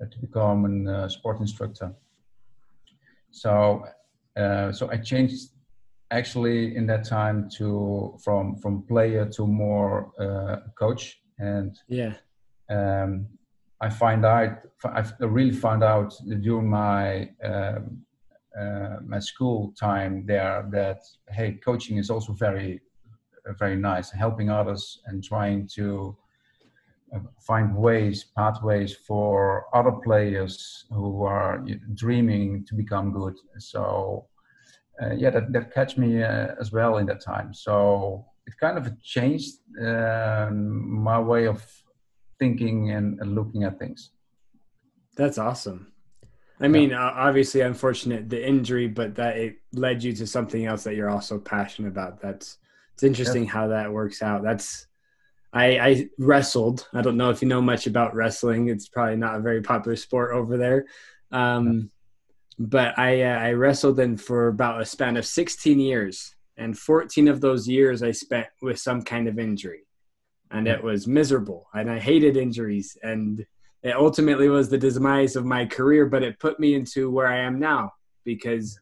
uh, 0.00 0.04
to 0.10 0.18
become 0.18 0.86
a 0.86 0.92
uh, 0.92 1.08
sport 1.08 1.40
instructor. 1.40 1.94
So 3.30 3.84
uh, 4.36 4.72
so 4.72 4.90
I 4.90 4.98
changed 4.98 5.50
actually 6.10 6.76
in 6.76 6.86
that 6.86 7.04
time 7.04 7.48
to 7.56 8.18
from 8.22 8.56
from 8.56 8.82
player 8.82 9.26
to 9.26 9.46
more 9.46 10.12
uh, 10.20 10.68
coach 10.78 11.20
and 11.38 11.78
yeah 11.88 12.14
um, 12.70 13.26
I 13.80 13.88
find 13.90 14.24
out 14.24 14.58
I 14.84 15.04
really 15.20 15.52
found 15.52 15.82
out 15.84 16.14
during 16.40 16.68
my 16.68 17.30
um, 17.44 18.04
uh, 18.58 18.96
my 19.06 19.20
school 19.20 19.72
time 19.78 20.24
there 20.26 20.66
that 20.72 21.00
hey 21.30 21.52
coaching 21.64 21.98
is 21.98 22.10
also 22.10 22.32
very 22.32 22.80
very 23.58 23.76
nice 23.76 24.10
helping 24.10 24.50
others 24.50 25.00
and 25.06 25.22
trying 25.24 25.66
to 25.66 26.16
uh, 27.14 27.20
find 27.40 27.74
ways 27.74 28.24
pathways 28.36 28.94
for 28.94 29.64
other 29.74 29.92
players 29.92 30.84
who 30.90 31.22
are 31.22 31.64
dreaming 31.94 32.64
to 32.66 32.74
become 32.74 33.12
good. 33.12 33.36
So 33.58 34.26
uh, 35.00 35.14
yeah 35.14 35.30
that, 35.30 35.52
that 35.52 35.72
catch 35.72 35.96
me 35.96 36.22
uh, 36.22 36.48
as 36.60 36.72
well 36.72 36.98
in 36.98 37.06
that 37.06 37.20
time. 37.20 37.54
So 37.54 38.26
it 38.46 38.54
kind 38.58 38.76
of 38.76 39.00
changed 39.02 39.54
um, 39.80 41.02
my 41.02 41.20
way 41.20 41.46
of 41.46 41.62
thinking 42.38 42.90
and, 42.90 43.20
and, 43.20 43.34
looking 43.34 43.64
at 43.64 43.78
things 43.78 44.10
that's 45.16 45.38
awesome 45.38 45.92
i 46.60 46.68
mean 46.68 46.90
yeah. 46.90 47.10
obviously 47.10 47.60
unfortunate 47.60 48.28
the 48.28 48.46
injury 48.46 48.86
but 48.86 49.14
that 49.14 49.36
it 49.36 49.56
led 49.72 50.02
you 50.02 50.12
to 50.12 50.26
something 50.26 50.66
else 50.66 50.84
that 50.84 50.94
you're 50.94 51.10
also 51.10 51.38
passionate 51.38 51.88
about 51.88 52.20
that's 52.20 52.58
it's 52.94 53.02
interesting 53.02 53.44
yeah. 53.44 53.50
how 53.50 53.68
that 53.68 53.92
works 53.92 54.22
out 54.22 54.42
that's 54.42 54.88
I, 55.52 55.78
I 55.78 56.08
wrestled. 56.18 56.86
I 56.92 57.00
don't 57.00 57.16
know 57.16 57.30
if 57.30 57.40
you 57.40 57.48
know 57.48 57.62
much 57.62 57.86
about 57.86 58.14
wrestling. 58.14 58.68
It's 58.68 58.88
probably 58.88 59.16
not 59.16 59.36
a 59.36 59.40
very 59.40 59.62
popular 59.62 59.96
sport 59.96 60.32
over 60.32 60.56
there. 60.56 60.86
Um, 61.32 61.90
but 62.58 62.98
I, 62.98 63.22
uh, 63.22 63.38
I 63.38 63.52
wrestled 63.52 64.00
in 64.00 64.16
for 64.16 64.48
about 64.48 64.80
a 64.80 64.84
span 64.84 65.16
of 65.16 65.24
16 65.24 65.78
years. 65.78 66.34
And 66.56 66.76
14 66.76 67.28
of 67.28 67.40
those 67.40 67.68
years 67.68 68.02
I 68.02 68.10
spent 68.10 68.48
with 68.60 68.78
some 68.78 69.02
kind 69.02 69.28
of 69.28 69.38
injury. 69.38 69.86
And 70.50 70.66
it 70.66 70.82
was 70.82 71.06
miserable. 71.06 71.68
And 71.74 71.90
I 71.90 71.98
hated 71.98 72.36
injuries. 72.36 72.96
And 73.02 73.44
it 73.82 73.94
ultimately 73.94 74.48
was 74.48 74.68
the 74.68 74.78
demise 74.78 75.36
of 75.36 75.44
my 75.44 75.66
career, 75.66 76.06
but 76.06 76.22
it 76.22 76.38
put 76.38 76.58
me 76.58 76.74
into 76.74 77.10
where 77.10 77.28
I 77.28 77.38
am 77.38 77.58
now 77.58 77.92
because 78.24 78.78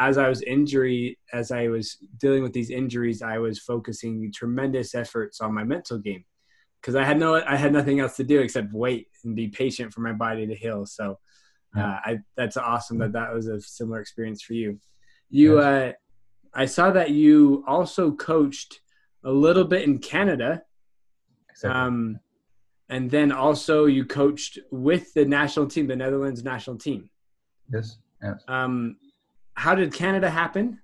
as 0.00 0.18
I 0.18 0.28
was 0.28 0.42
injury, 0.42 1.18
as 1.32 1.50
I 1.50 1.68
was 1.68 1.96
dealing 2.18 2.42
with 2.42 2.52
these 2.52 2.70
injuries, 2.70 3.22
I 3.22 3.38
was 3.38 3.58
focusing 3.58 4.32
tremendous 4.32 4.94
efforts 4.94 5.40
on 5.40 5.54
my 5.54 5.64
mental 5.64 5.98
game 5.98 6.24
because 6.80 6.96
I 6.96 7.04
had 7.04 7.18
no, 7.18 7.36
I 7.36 7.56
had 7.56 7.72
nothing 7.72 8.00
else 8.00 8.16
to 8.16 8.24
do 8.24 8.40
except 8.40 8.72
wait 8.72 9.08
and 9.24 9.34
be 9.34 9.48
patient 9.48 9.92
for 9.92 10.00
my 10.00 10.12
body 10.12 10.46
to 10.46 10.54
heal. 10.54 10.86
So, 10.86 11.18
uh, 11.76 11.98
I 12.04 12.18
that's 12.36 12.56
awesome 12.56 12.98
that 12.98 13.12
that 13.12 13.32
was 13.32 13.48
a 13.48 13.60
similar 13.60 14.00
experience 14.00 14.42
for 14.42 14.52
you. 14.54 14.78
You, 15.30 15.58
uh, 15.58 15.92
I 16.54 16.66
saw 16.66 16.92
that 16.92 17.10
you 17.10 17.64
also 17.66 18.12
coached 18.12 18.80
a 19.24 19.32
little 19.32 19.64
bit 19.64 19.82
in 19.82 19.98
Canada, 19.98 20.62
exactly. 21.50 21.80
um, 21.80 22.20
and 22.88 23.10
then 23.10 23.32
also 23.32 23.86
you 23.86 24.04
coached 24.04 24.58
with 24.70 25.12
the 25.14 25.24
national 25.24 25.66
team, 25.66 25.86
the 25.86 25.96
Netherlands 25.96 26.44
national 26.44 26.76
team. 26.76 27.08
Yes. 27.72 27.98
Yes. 28.22 28.42
Um, 28.48 28.96
how 29.54 29.74
did 29.74 29.92
Canada 29.92 30.30
happen? 30.30 30.80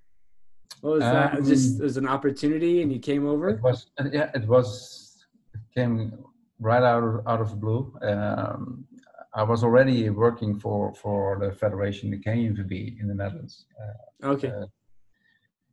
What 0.81 0.93
was 0.93 1.01
that? 1.01 1.37
Um, 1.37 1.45
Just 1.45 1.81
as 1.81 1.97
an 1.97 2.07
opportunity, 2.07 2.81
and 2.81 2.91
you 2.91 2.99
came 2.99 3.27
over. 3.27 3.49
It 3.49 3.61
was 3.61 3.87
yeah, 4.11 4.31
it 4.33 4.47
was 4.47 5.25
it 5.53 5.59
came 5.75 6.23
right 6.59 6.81
out 6.81 7.03
of, 7.03 7.27
out 7.27 7.41
of 7.41 7.49
the 7.51 7.55
blue. 7.55 7.93
Um, 8.01 8.85
I 9.33 9.43
was 9.43 9.63
already 9.63 10.09
working 10.09 10.59
for 10.59 10.93
for 10.95 11.37
the 11.39 11.51
federation, 11.51 12.09
the 12.11 12.17
KNVB 12.17 12.99
in 12.99 13.07
the 13.07 13.13
Netherlands. 13.13 13.65
Uh, 13.79 14.27
okay. 14.29 14.49
Uh, 14.49 14.65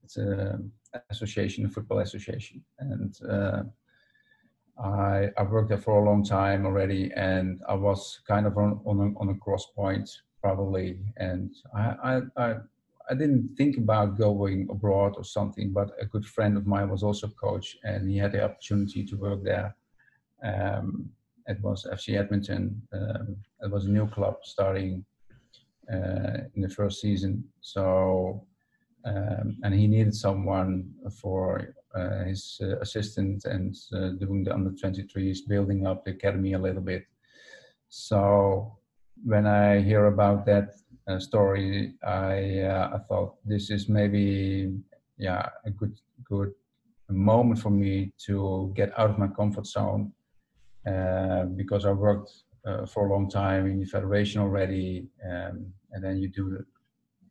it's 0.05 0.17
a 0.17 0.59
association, 1.11 1.69
football 1.69 2.01
association, 2.01 2.65
and 2.79 3.15
uh, 3.29 3.63
I 4.83 5.31
I 5.37 5.43
worked 5.43 5.69
there 5.69 5.79
for 5.79 6.01
a 6.01 6.05
long 6.05 6.25
time 6.25 6.67
already, 6.67 7.11
and 7.17 7.61
I 7.69 7.75
was 7.75 8.21
kind 8.27 8.47
of 8.47 8.57
on 8.57 8.81
on 8.85 8.99
a, 9.01 9.19
on 9.19 9.29
a 9.31 9.39
cross 9.39 9.67
point 9.75 10.09
probably, 10.41 10.99
and 11.17 11.51
I 11.75 11.95
I, 12.11 12.21
I 12.45 12.55
I 13.11 13.15
didn't 13.15 13.57
think 13.57 13.77
about 13.79 14.19
going 14.19 14.69
abroad 14.71 15.15
or 15.17 15.25
something, 15.25 15.73
but 15.73 15.91
a 16.01 16.07
good 16.07 16.27
friend 16.27 16.57
of 16.57 16.67
mine 16.67 16.91
was 16.91 17.03
also 17.03 17.27
a 17.27 17.31
coach, 17.31 17.77
and 17.83 18.09
he 18.09 18.19
had 18.19 18.33
the 18.33 18.45
opportunity 18.45 19.05
to 19.05 19.17
work 19.17 19.43
there. 19.43 19.75
Um, 20.45 21.11
it 21.47 21.61
was 21.63 21.87
FC 21.91 22.19
Edmonton. 22.19 22.83
Um, 22.93 23.37
it 23.63 23.71
was 23.71 23.87
a 23.87 23.91
new 23.91 24.07
club 24.09 24.37
starting 24.43 25.05
uh, 25.93 26.45
in 26.55 26.61
the 26.63 26.69
first 26.69 27.01
season, 27.01 27.45
so 27.61 28.47
um, 29.09 29.57
and 29.63 29.75
he 29.75 29.87
needed 29.87 30.15
someone 30.15 30.91
for 31.21 31.75
uh, 31.95 32.25
his 32.25 32.61
uh, 32.63 32.79
assistant 32.81 33.45
and 33.45 33.75
uh, 33.95 34.11
doing 34.11 34.45
the 34.45 34.53
under 34.53 34.71
23s, 34.71 35.39
building 35.49 35.87
up 35.87 36.05
the 36.05 36.11
academy 36.11 36.53
a 36.53 36.59
little 36.59 36.83
bit. 36.83 37.05
So 37.89 38.79
when 39.25 39.47
I 39.47 39.81
hear 39.81 40.07
about 40.07 40.45
that 40.47 40.75
uh, 41.09 41.19
story, 41.19 41.95
I 42.07 42.61
uh, 42.61 42.91
I 42.97 42.99
thought 43.09 43.37
this 43.45 43.71
is 43.71 43.89
maybe 43.89 44.75
yeah 45.17 45.49
a 45.65 45.71
good 45.71 45.99
good 46.25 46.53
moment 47.09 47.61
for 47.61 47.71
me 47.71 48.13
to 48.27 48.71
get 48.77 48.93
out 48.99 49.11
of 49.11 49.19
my 49.19 49.29
comfort 49.29 49.67
zone 49.67 50.13
uh, 50.87 51.45
because 51.45 51.87
I 51.87 51.93
worked 51.93 52.33
for 52.93 53.07
a 53.07 53.11
long 53.11 53.31
time 53.31 53.65
in 53.67 53.81
the 53.81 53.87
federation 53.87 54.43
already, 54.43 55.09
um, 55.25 55.73
and 55.93 56.05
then 56.05 56.19
you 56.19 56.29
do 56.29 56.63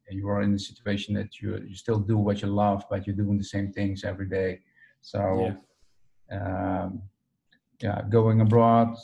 you 0.10 0.28
are 0.30 0.42
in 0.42 0.54
a 0.54 0.60
situation 0.60 1.14
that 1.16 1.42
you 1.42 1.62
you 1.68 1.76
still 1.76 2.00
do 2.00 2.18
what 2.18 2.42
you 2.42 2.48
love, 2.48 2.86
but 2.90 3.06
you're 3.06 3.16
doing 3.16 3.38
the 3.38 3.44
same 3.44 3.72
things 3.72 4.04
every 4.04 4.28
day. 4.28 4.60
So, 5.02 5.54
yeah, 6.32 6.38
um, 6.38 7.02
yeah 7.82 8.02
going 8.10 8.42
abroad, 8.42 8.96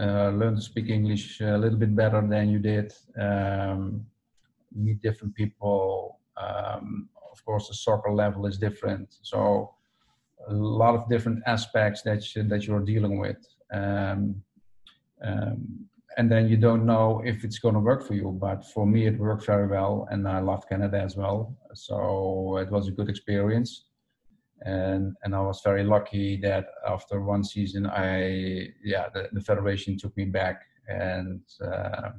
uh, 0.00 0.30
learn 0.30 0.54
to 0.56 0.60
speak 0.60 0.88
English 0.88 1.40
a 1.40 1.58
little 1.58 1.78
bit 1.78 1.94
better 1.94 2.26
than 2.26 2.50
you 2.50 2.58
did. 2.58 2.92
Um, 3.20 4.06
meet 4.74 5.00
different 5.02 5.34
people. 5.34 6.18
Um, 6.36 7.08
of 7.30 7.44
course, 7.44 7.68
the 7.68 7.74
soccer 7.74 8.12
level 8.12 8.46
is 8.46 8.58
different. 8.58 9.16
So, 9.22 9.74
a 10.48 10.54
lot 10.54 10.94
of 10.94 11.08
different 11.08 11.42
aspects 11.46 12.02
that 12.02 12.34
you, 12.34 12.42
that 12.44 12.66
you're 12.66 12.80
dealing 12.80 13.18
with. 13.18 13.38
Um, 13.72 14.42
um, 15.22 15.86
and 16.16 16.30
then 16.30 16.48
you 16.48 16.56
don't 16.56 16.84
know 16.86 17.22
if 17.24 17.44
it's 17.44 17.58
going 17.58 17.74
to 17.74 17.80
work 17.80 18.06
for 18.06 18.14
you. 18.14 18.30
But 18.30 18.64
for 18.64 18.86
me, 18.86 19.06
it 19.06 19.18
worked 19.18 19.46
very 19.46 19.66
well, 19.66 20.06
and 20.10 20.26
I 20.28 20.40
loved 20.40 20.68
Canada 20.68 20.98
as 20.98 21.16
well. 21.16 21.56
So 21.74 22.58
it 22.58 22.70
was 22.70 22.88
a 22.88 22.92
good 22.92 23.08
experience, 23.08 23.86
and 24.62 25.14
and 25.22 25.34
I 25.34 25.40
was 25.40 25.60
very 25.64 25.84
lucky 25.84 26.36
that 26.42 26.66
after 26.86 27.20
one 27.22 27.44
season, 27.44 27.86
I 27.86 28.68
yeah 28.84 29.08
the, 29.14 29.28
the 29.32 29.40
federation 29.40 29.98
took 29.98 30.16
me 30.16 30.26
back, 30.26 30.62
and 30.88 31.40
uh, 31.64 32.10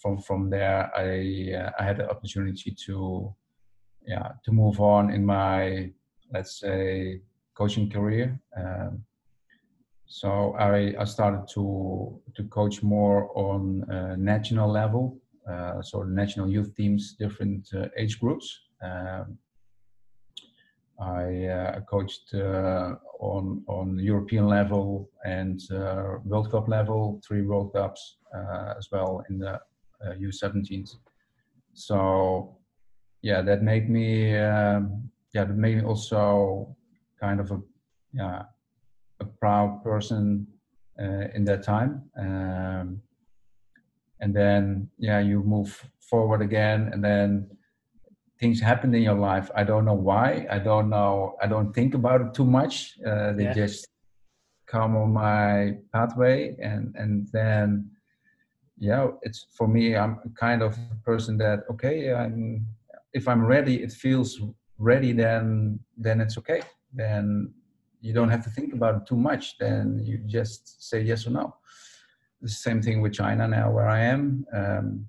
from 0.00 0.18
from 0.18 0.50
there, 0.50 0.90
I 0.96 1.54
uh, 1.56 1.70
I 1.78 1.84
had 1.84 1.98
the 1.98 2.10
opportunity 2.10 2.74
to 2.86 3.34
yeah 4.06 4.32
to 4.44 4.52
move 4.52 4.80
on 4.80 5.10
in 5.10 5.24
my 5.24 5.90
let's 6.32 6.60
say 6.60 7.22
coaching 7.54 7.90
career. 7.90 8.40
So 10.10 10.56
I, 10.58 10.92
I 10.98 11.04
started 11.04 11.46
to 11.54 12.20
to 12.34 12.42
coach 12.48 12.82
more 12.82 13.30
on 13.38 13.84
uh, 13.88 14.16
national 14.16 14.68
level, 14.68 15.16
uh, 15.48 15.80
so 15.82 16.02
national 16.02 16.50
youth 16.50 16.74
teams, 16.74 17.14
different 17.16 17.68
uh, 17.72 17.86
age 17.96 18.18
groups. 18.18 18.60
Um, 18.82 19.38
I 21.00 21.46
uh, 21.46 21.80
coached 21.82 22.34
uh, 22.34 22.96
on 23.20 23.62
on 23.68 24.00
European 24.00 24.48
level 24.48 25.08
and 25.24 25.60
World 26.24 26.50
Cup 26.50 26.66
level, 26.66 27.20
three 27.24 27.42
World 27.42 27.72
Cups 27.72 28.18
as 28.76 28.88
well 28.90 29.22
in 29.30 29.38
the 29.38 29.60
U17s. 30.02 30.90
So 31.74 32.58
yeah, 33.22 33.42
that 33.42 33.62
made 33.62 33.88
me 33.88 34.36
um, 34.36 35.08
yeah 35.32 35.44
that 35.44 35.56
made 35.56 35.76
me 35.76 35.84
also 35.84 36.76
kind 37.20 37.38
of 37.38 37.52
a 37.52 37.60
yeah 38.12 38.42
a 39.20 39.24
proud 39.24 39.82
person 39.82 40.46
uh, 41.00 41.28
in 41.34 41.44
that 41.44 41.62
time. 41.62 42.02
Um, 42.18 43.02
and 44.20 44.34
then, 44.34 44.88
yeah, 44.98 45.20
you 45.20 45.42
move 45.42 45.90
forward 46.00 46.42
again, 46.42 46.90
and 46.92 47.02
then 47.02 47.48
things 48.38 48.60
happen 48.60 48.94
in 48.94 49.02
your 49.02 49.14
life. 49.14 49.50
I 49.54 49.64
don't 49.64 49.84
know 49.84 49.94
why. 49.94 50.46
I 50.50 50.58
don't 50.58 50.88
know. 50.90 51.36
I 51.42 51.46
don't 51.46 51.72
think 51.72 51.94
about 51.94 52.20
it 52.20 52.34
too 52.34 52.44
much. 52.44 52.98
Uh, 53.06 53.32
they 53.32 53.44
yeah. 53.44 53.54
just 53.54 53.86
come 54.66 54.96
on 54.96 55.12
my 55.12 55.76
pathway, 55.92 56.56
and 56.60 56.94
and 56.96 57.28
then, 57.32 57.90
yeah, 58.78 59.08
it's 59.22 59.46
for 59.56 59.68
me. 59.68 59.96
I'm 59.96 60.18
kind 60.38 60.62
of 60.62 60.76
a 60.90 60.96
person 61.04 61.38
that 61.38 61.60
okay, 61.70 62.12
I'm 62.12 62.66
if 63.12 63.26
I'm 63.26 63.44
ready, 63.44 63.82
it 63.82 63.92
feels 63.92 64.40
ready. 64.78 65.12
Then 65.12 65.80
then 65.96 66.20
it's 66.20 66.36
okay. 66.38 66.62
Then 66.92 67.54
you 68.00 68.12
don't 68.12 68.30
have 68.30 68.44
to 68.44 68.50
think 68.50 68.72
about 68.72 68.96
it 68.96 69.06
too 69.06 69.16
much. 69.16 69.58
Then 69.58 70.00
you 70.04 70.18
just 70.26 70.88
say 70.88 71.02
yes 71.02 71.26
or 71.26 71.30
no. 71.30 71.56
The 72.40 72.48
same 72.48 72.80
thing 72.80 73.02
with 73.02 73.12
China 73.12 73.46
now, 73.46 73.70
where 73.70 73.88
I 73.88 74.00
am. 74.00 74.46
Um, 74.52 75.06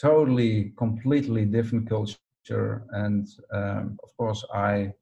totally, 0.00 0.72
completely 0.76 1.44
different 1.44 1.88
culture, 1.88 2.84
and 2.90 3.28
um, 3.52 3.98
of 4.02 4.16
course, 4.16 4.44
I 4.54 4.92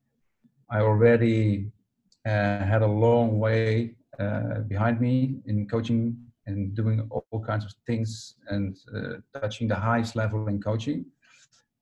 I 0.70 0.80
already 0.80 1.70
uh, 2.24 2.58
had 2.64 2.82
a 2.82 2.86
long 2.86 3.38
way 3.38 3.96
uh, 4.18 4.60
behind 4.60 5.00
me 5.00 5.40
in 5.46 5.68
coaching 5.68 6.16
and 6.46 6.74
doing 6.74 7.08
all 7.10 7.44
kinds 7.46 7.64
of 7.64 7.72
things 7.86 8.34
and 8.48 8.76
uh, 8.96 9.38
touching 9.38 9.68
the 9.68 9.74
highest 9.74 10.16
level 10.16 10.48
in 10.48 10.60
coaching. 10.60 11.04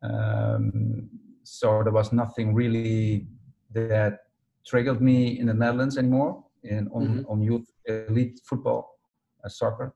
Um, 0.02 1.08
so 1.44 1.82
there 1.82 1.92
was 1.92 2.12
nothing 2.12 2.54
really 2.54 3.26
that 3.72 4.29
triggered 4.66 5.00
me 5.00 5.38
in 5.38 5.46
the 5.46 5.54
Netherlands 5.54 5.98
anymore 5.98 6.44
in 6.62 6.88
on, 6.88 7.06
mm-hmm. 7.06 7.30
on 7.30 7.40
youth 7.40 7.66
elite 7.86 8.40
football, 8.44 8.98
uh, 9.44 9.48
soccer, 9.48 9.94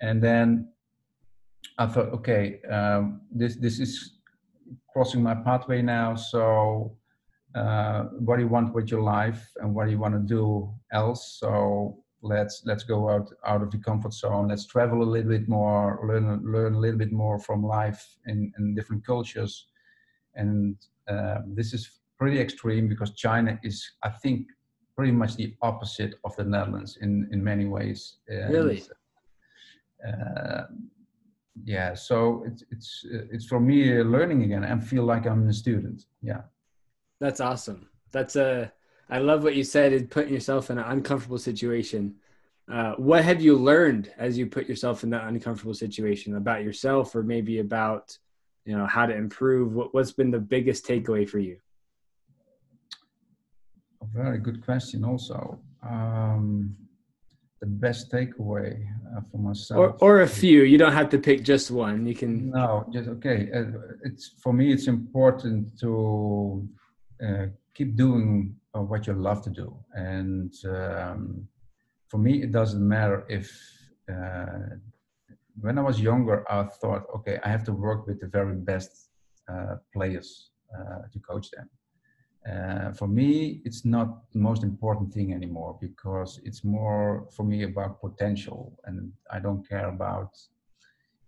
and 0.00 0.22
then 0.22 0.68
I 1.78 1.86
thought, 1.86 2.08
okay, 2.08 2.60
um, 2.70 3.20
this 3.30 3.56
this 3.56 3.78
is 3.78 4.18
crossing 4.92 5.22
my 5.22 5.34
pathway 5.34 5.82
now. 5.82 6.14
So, 6.16 6.96
uh, 7.54 8.04
what 8.18 8.36
do 8.36 8.42
you 8.42 8.48
want 8.48 8.74
with 8.74 8.90
your 8.90 9.02
life, 9.02 9.48
and 9.56 9.74
what 9.74 9.86
do 9.86 9.90
you 9.90 9.98
want 9.98 10.14
to 10.14 10.20
do 10.20 10.72
else? 10.92 11.38
So 11.40 11.98
let's 12.22 12.62
let's 12.64 12.84
go 12.84 13.08
out 13.08 13.30
out 13.46 13.62
of 13.62 13.70
the 13.70 13.78
comfort 13.78 14.12
zone. 14.12 14.48
Let's 14.48 14.66
travel 14.66 15.02
a 15.02 15.04
little 15.04 15.30
bit 15.30 15.48
more, 15.48 16.00
learn 16.04 16.42
learn 16.44 16.74
a 16.74 16.78
little 16.78 16.98
bit 16.98 17.12
more 17.12 17.38
from 17.38 17.62
life 17.64 18.04
in, 18.26 18.52
in 18.58 18.74
different 18.74 19.04
cultures, 19.06 19.66
and 20.34 20.76
uh, 21.08 21.38
this 21.46 21.72
is 21.72 22.00
pretty 22.18 22.40
extreme 22.40 22.88
because 22.88 23.12
China 23.12 23.58
is, 23.62 23.88
I 24.02 24.10
think, 24.10 24.46
pretty 24.96 25.12
much 25.12 25.36
the 25.36 25.54
opposite 25.62 26.14
of 26.24 26.34
the 26.36 26.44
Netherlands 26.44 26.98
in 27.00 27.28
in 27.32 27.42
many 27.42 27.66
ways. 27.66 28.16
And, 28.28 28.52
really. 28.52 28.82
Uh, 30.06 30.62
yeah, 31.64 31.94
so 31.94 32.44
it's 32.46 32.64
it's 32.70 33.04
it's 33.32 33.46
for 33.46 33.60
me 33.60 34.02
learning 34.02 34.42
again 34.44 34.64
and 34.64 34.86
feel 34.86 35.04
like 35.04 35.26
I'm 35.26 35.48
a 35.48 35.52
student. 35.52 36.06
Yeah. 36.22 36.42
That's 37.20 37.40
awesome. 37.40 37.88
That's 38.12 38.36
a. 38.36 38.72
I 39.10 39.18
love 39.18 39.42
what 39.42 39.56
you 39.56 39.64
said. 39.64 39.92
Is 39.92 40.04
putting 40.08 40.32
yourself 40.32 40.70
in 40.70 40.78
an 40.78 40.84
uncomfortable 40.84 41.38
situation. 41.38 42.16
Uh, 42.70 42.94
what 42.96 43.24
have 43.24 43.40
you 43.40 43.56
learned 43.56 44.12
as 44.18 44.36
you 44.36 44.46
put 44.46 44.68
yourself 44.68 45.02
in 45.02 45.10
that 45.10 45.26
uncomfortable 45.26 45.74
situation 45.74 46.36
about 46.36 46.62
yourself, 46.62 47.14
or 47.14 47.22
maybe 47.22 47.58
about 47.60 48.16
you 48.64 48.76
know 48.76 48.86
how 48.86 49.06
to 49.06 49.14
improve? 49.14 49.74
What, 49.74 49.94
what's 49.94 50.12
been 50.12 50.30
the 50.30 50.38
biggest 50.38 50.86
takeaway 50.86 51.28
for 51.28 51.38
you? 51.38 51.56
Very 54.12 54.38
good 54.38 54.64
question 54.64 55.04
also. 55.04 55.58
Um, 55.82 56.76
the 57.60 57.66
best 57.66 58.12
takeaway 58.12 58.86
uh, 59.16 59.20
for 59.30 59.38
myself 59.38 59.96
or, 60.00 60.18
or 60.18 60.20
a 60.22 60.28
few. 60.28 60.62
You 60.62 60.78
don't 60.78 60.92
have 60.92 61.08
to 61.10 61.18
pick 61.18 61.42
just 61.42 61.70
one. 61.70 62.06
You 62.06 62.14
can 62.14 62.50
no 62.50 62.88
just 62.92 63.08
okay 63.08 63.50
uh, 63.52 63.64
it's 64.04 64.34
for 64.42 64.52
me 64.52 64.72
it's 64.72 64.86
important 64.86 65.76
to 65.80 66.68
uh, 67.24 67.46
keep 67.74 67.96
doing 67.96 68.54
uh, 68.74 68.82
what 68.82 69.08
you 69.08 69.14
love 69.14 69.42
to 69.42 69.50
do. 69.50 69.76
And 69.94 70.54
um, 70.66 71.48
for 72.08 72.18
me 72.18 72.42
it 72.42 72.52
doesn't 72.52 72.86
matter 72.86 73.24
if 73.28 73.50
uh, 74.10 74.76
when 75.60 75.78
i 75.78 75.82
was 75.82 76.00
younger 76.00 76.44
i 76.50 76.62
thought 76.80 77.04
okay 77.14 77.38
i 77.44 77.48
have 77.48 77.64
to 77.64 77.72
work 77.72 78.06
with 78.06 78.20
the 78.20 78.26
very 78.26 78.54
best 78.54 79.10
uh, 79.52 79.74
players 79.92 80.50
to 81.12 81.18
coach 81.18 81.50
them 81.50 81.68
uh, 82.46 82.92
for 82.92 83.08
me, 83.08 83.60
it's 83.64 83.84
not 83.84 84.30
the 84.32 84.38
most 84.38 84.62
important 84.62 85.12
thing 85.12 85.32
anymore 85.32 85.76
because 85.80 86.40
it's 86.44 86.64
more 86.64 87.26
for 87.34 87.44
me 87.44 87.64
about 87.64 88.00
potential, 88.00 88.78
and 88.84 89.12
I 89.30 89.40
don't 89.40 89.68
care 89.68 89.88
about 89.88 90.36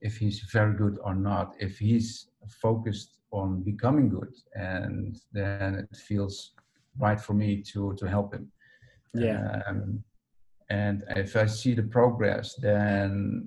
if 0.01 0.16
he's 0.16 0.40
very 0.53 0.75
good 0.75 0.99
or 1.03 1.14
not. 1.14 1.55
If 1.59 1.79
he's 1.79 2.31
focused 2.49 3.18
on 3.33 3.62
becoming 3.62 4.09
good, 4.09 4.35
and 4.55 5.20
then 5.33 5.87
it 5.90 5.96
feels 5.96 6.53
right 6.99 7.20
for 7.20 7.35
me 7.35 7.62
to 7.73 7.94
to 7.99 8.09
help 8.09 8.33
him. 8.33 8.51
Yeah. 9.12 9.62
Um, 9.66 10.05
and 10.70 11.03
if 11.16 11.35
I 11.35 11.46
see 11.46 11.75
the 11.75 11.83
progress, 11.83 12.55
then 12.55 13.46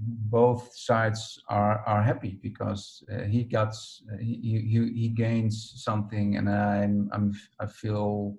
both 0.00 0.74
sides 0.74 1.42
are 1.48 1.80
are 1.86 2.02
happy 2.02 2.38
because 2.42 3.04
uh, 3.12 3.24
he 3.24 3.44
got 3.44 3.74
uh, 4.12 4.16
he, 4.18 4.34
he 4.70 4.92
he 5.00 5.08
gains 5.08 5.72
something 5.76 6.36
and 6.36 6.48
I'm 6.48 7.10
I'm 7.12 7.32
I 7.58 7.66
feel 7.66 8.36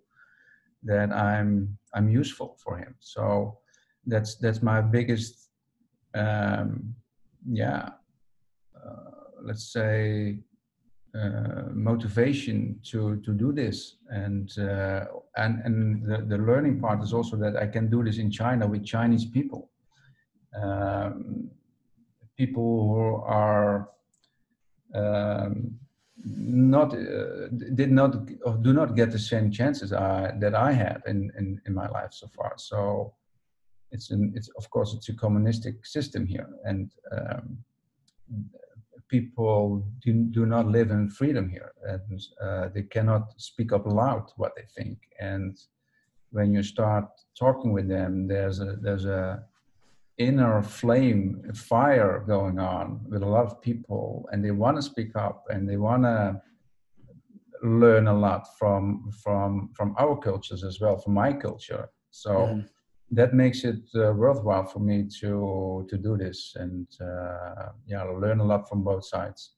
that 0.84 1.12
I'm 1.12 1.78
I'm 1.94 2.10
useful 2.10 2.58
for 2.64 2.78
him. 2.78 2.96
So 3.00 3.60
that's 4.08 4.36
that's 4.36 4.62
my 4.62 4.82
biggest 4.82 5.50
um, 6.16 6.96
yeah 7.48 7.90
uh, 8.76 9.12
let's 9.44 9.72
say 9.72 10.40
uh, 11.14 11.70
motivation 11.74 12.80
to 12.84 13.18
to 13.18 13.34
do 13.34 13.52
this 13.52 13.98
and 14.10 14.58
uh, 14.58 15.06
and 15.38 15.62
and 15.66 16.04
the, 16.06 16.18
the 16.26 16.38
learning 16.38 16.80
part 16.80 17.04
is 17.04 17.14
also 17.14 17.36
that 17.38 17.56
I 17.56 17.68
can 17.68 17.90
do 17.90 18.04
this 18.04 18.18
in 18.18 18.32
China 18.32 18.66
with 18.66 18.86
Chinese 18.86 19.26
people 19.26 19.71
um, 20.60 21.50
people 22.38 22.88
who 22.90 23.24
are 23.24 23.90
um, 24.96 25.80
not 26.24 26.94
uh, 26.94 27.48
did 27.76 27.92
not 27.92 28.16
or 28.46 28.58
do 28.58 28.74
not 28.74 28.96
get 28.96 29.12
the 29.12 29.20
same 29.20 29.52
chances 29.52 29.94
I, 29.94 30.34
that 30.40 30.54
I 30.54 30.72
had 30.72 31.02
in, 31.08 31.32
in 31.38 31.62
in 31.66 31.74
my 31.74 31.88
life 31.88 32.14
so 32.14 32.28
far. 32.28 32.54
So 32.58 33.14
it's 33.92 34.12
an 34.12 34.34
it's 34.36 34.50
of 34.58 34.70
course 34.70 34.94
it's 34.94 35.10
a 35.10 35.14
communistic 35.14 35.86
system 35.86 36.26
here. 36.26 36.50
And 36.64 36.92
um, 37.12 37.58
people 39.08 39.86
do, 40.02 40.14
do 40.14 40.46
not 40.46 40.68
live 40.68 40.90
in 40.92 41.10
freedom 41.10 41.50
here. 41.50 41.74
And 41.84 42.22
uh, 42.42 42.70
they 42.74 42.84
cannot 42.84 43.34
speak 43.38 43.74
up 43.74 43.86
loud 43.86 44.32
what 44.38 44.54
they 44.56 44.66
think. 44.78 45.00
And 45.20 45.58
when 46.30 46.54
you 46.54 46.64
start 46.64 47.06
talking 47.38 47.74
with 47.74 47.88
them 47.90 48.28
there's 48.28 48.60
a 48.60 48.78
there's 48.82 49.06
a 49.06 49.44
inner 50.28 50.62
flame 50.62 51.42
fire 51.54 52.24
going 52.28 52.60
on 52.60 53.02
with 53.10 53.24
a 53.24 53.32
lot 53.36 53.46
of 53.46 53.62
people 53.62 54.28
and 54.32 54.44
they 54.44 54.52
want 54.52 54.76
to 54.78 54.82
speak 54.82 55.16
up 55.16 55.46
and 55.50 55.68
they 55.70 55.78
want 55.78 56.04
to 56.04 56.42
learn 57.64 58.08
a 58.08 58.14
lot 58.14 58.58
from 58.58 59.12
from 59.24 59.70
from 59.76 59.96
our 59.98 60.18
cultures 60.18 60.64
as 60.64 60.80
well 60.80 60.98
from 60.98 61.14
my 61.14 61.32
culture. 61.34 61.90
So 62.10 62.32
mm-hmm. 62.32 62.62
that 63.12 63.34
makes 63.34 63.64
it 63.64 63.84
uh, 63.96 64.14
worthwhile 64.14 64.66
for 64.66 64.80
me 64.80 65.08
to 65.20 65.86
to 65.90 65.98
do 65.98 66.18
this 66.18 66.54
and 66.56 66.88
uh, 67.02 67.70
yeah 67.86 68.04
learn 68.04 68.40
a 68.40 68.46
lot 68.46 68.68
from 68.68 68.84
both 68.84 69.06
sides. 69.06 69.54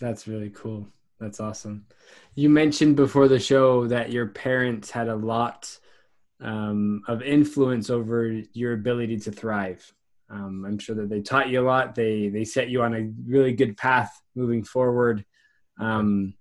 That's 0.00 0.26
really 0.28 0.50
cool. 0.50 0.86
That's 1.20 1.40
awesome. 1.40 1.86
You 2.34 2.50
mentioned 2.50 2.96
before 2.96 3.28
the 3.28 3.38
show 3.38 3.86
that 3.86 4.12
your 4.12 4.26
parents 4.26 4.90
had 4.90 5.08
a 5.08 5.16
lot 5.16 5.78
um, 6.40 7.02
of 7.08 7.22
influence 7.22 7.88
over 7.88 8.42
your 8.52 8.74
ability 8.74 9.18
to 9.20 9.32
thrive 9.32 9.94
um, 10.30 10.64
i'm 10.66 10.78
sure 10.78 10.96
that 10.96 11.08
they 11.08 11.20
taught 11.20 11.48
you 11.48 11.60
a 11.60 11.66
lot. 11.66 11.94
They 11.94 12.28
they 12.28 12.44
set 12.44 12.68
you 12.68 12.82
on 12.82 12.94
a 12.94 13.10
really 13.26 13.52
good 13.52 13.76
path 13.76 14.12
moving 14.34 14.64
forward. 14.64 15.24
Um, 15.80 16.34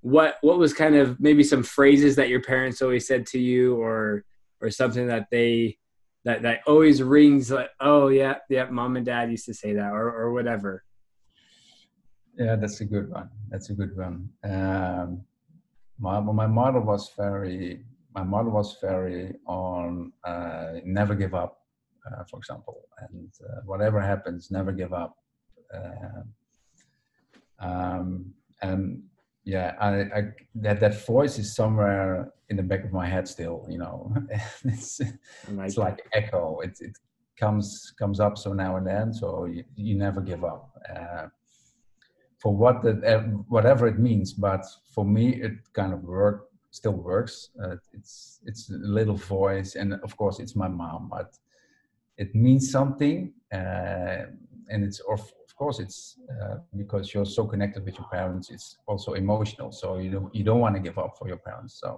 what 0.00 0.36
what 0.42 0.58
was 0.58 0.74
kind 0.74 0.96
of 0.96 1.20
maybe 1.20 1.44
some 1.44 1.62
phrases 1.62 2.16
that 2.16 2.28
your 2.28 2.42
parents 2.42 2.82
always 2.82 3.06
said 3.06 3.26
to 3.26 3.38
you 3.38 3.76
or 3.76 4.24
or 4.60 4.70
something 4.70 5.06
that 5.06 5.28
they 5.30 5.78
that 6.24 6.42
that 6.42 6.60
always 6.66 7.02
rings 7.02 7.50
like 7.50 7.70
oh 7.80 8.08
yeah 8.08 8.36
yeah 8.48 8.64
mom 8.64 8.96
and 8.96 9.06
dad 9.06 9.30
used 9.30 9.46
to 9.46 9.54
say 9.54 9.72
that 9.74 9.92
or 9.92 10.10
or 10.12 10.32
whatever? 10.32 10.84
Yeah 12.36 12.56
that's 12.56 12.80
a 12.80 12.84
good 12.84 13.10
one. 13.10 13.30
That's 13.50 13.70
a 13.70 13.74
good 13.74 13.96
one. 13.96 14.28
Um 14.44 15.24
my 15.98 16.20
my 16.20 16.46
mother 16.46 16.80
was 16.80 17.12
very 17.16 17.84
my 18.14 18.22
mother 18.22 18.50
was 18.50 18.76
very 18.80 19.34
on 19.46 20.12
uh, 20.24 20.72
never 20.84 21.14
give 21.14 21.34
up 21.34 21.61
uh, 22.06 22.24
for 22.24 22.38
example 22.38 22.88
and 23.08 23.30
uh, 23.48 23.60
whatever 23.64 24.00
happens 24.00 24.50
never 24.50 24.72
give 24.72 24.92
up. 24.92 25.16
Uh, 25.74 26.22
um, 27.58 28.32
and 28.62 29.02
yeah 29.44 29.74
I, 29.80 29.88
I, 30.18 30.22
that 30.56 30.80
that 30.80 31.06
voice 31.06 31.38
is 31.38 31.54
somewhere 31.54 32.32
in 32.48 32.56
the 32.56 32.62
back 32.62 32.84
of 32.84 32.92
my 32.92 33.06
head 33.06 33.26
still 33.28 33.66
you 33.68 33.78
know. 33.78 34.14
It's, 34.64 35.00
like 35.00 35.68
it's 35.68 35.76
like 35.76 36.00
echo. 36.12 36.60
It, 36.60 36.76
it 36.80 36.96
comes 37.36 37.92
comes 37.98 38.20
up 38.20 38.38
so 38.38 38.52
now 38.52 38.76
and 38.76 38.86
then 38.86 39.12
so 39.12 39.46
you, 39.46 39.64
you 39.74 39.94
never 39.96 40.20
give 40.20 40.44
up. 40.44 40.70
Uh, 40.94 41.26
for 42.38 42.54
what 42.54 42.82
that 42.82 43.02
uh, 43.04 43.20
whatever 43.48 43.86
it 43.86 43.98
means 43.98 44.32
but 44.32 44.64
for 44.94 45.04
me 45.04 45.34
it 45.34 45.52
kind 45.72 45.92
of 45.92 46.02
work 46.02 46.48
still 46.72 46.92
works. 46.92 47.50
Uh, 47.62 47.76
it's 47.92 48.40
it's 48.46 48.70
a 48.70 48.78
little 48.78 49.16
voice 49.16 49.76
and 49.76 49.94
of 50.02 50.16
course 50.16 50.40
it's 50.40 50.56
my 50.56 50.68
mom 50.68 51.08
but 51.08 51.38
it 52.22 52.30
means 52.34 52.70
something 52.70 53.32
uh, 53.58 54.22
and 54.70 54.78
it's 54.86 55.00
of 55.00 55.20
course 55.60 55.78
it's 55.84 56.00
uh, 56.34 56.56
because 56.82 57.04
you're 57.12 57.32
so 57.38 57.42
connected 57.52 57.84
with 57.86 57.96
your 57.98 58.08
parents 58.18 58.50
it's 58.50 58.68
also 58.90 59.10
emotional. 59.24 59.70
So 59.80 59.86
you 60.02 60.10
don't 60.14 60.34
you 60.38 60.44
don't 60.48 60.62
want 60.64 60.74
to 60.76 60.82
give 60.86 60.98
up 61.04 61.12
for 61.18 61.26
your 61.32 61.40
parents. 61.48 61.72
So 61.82 61.90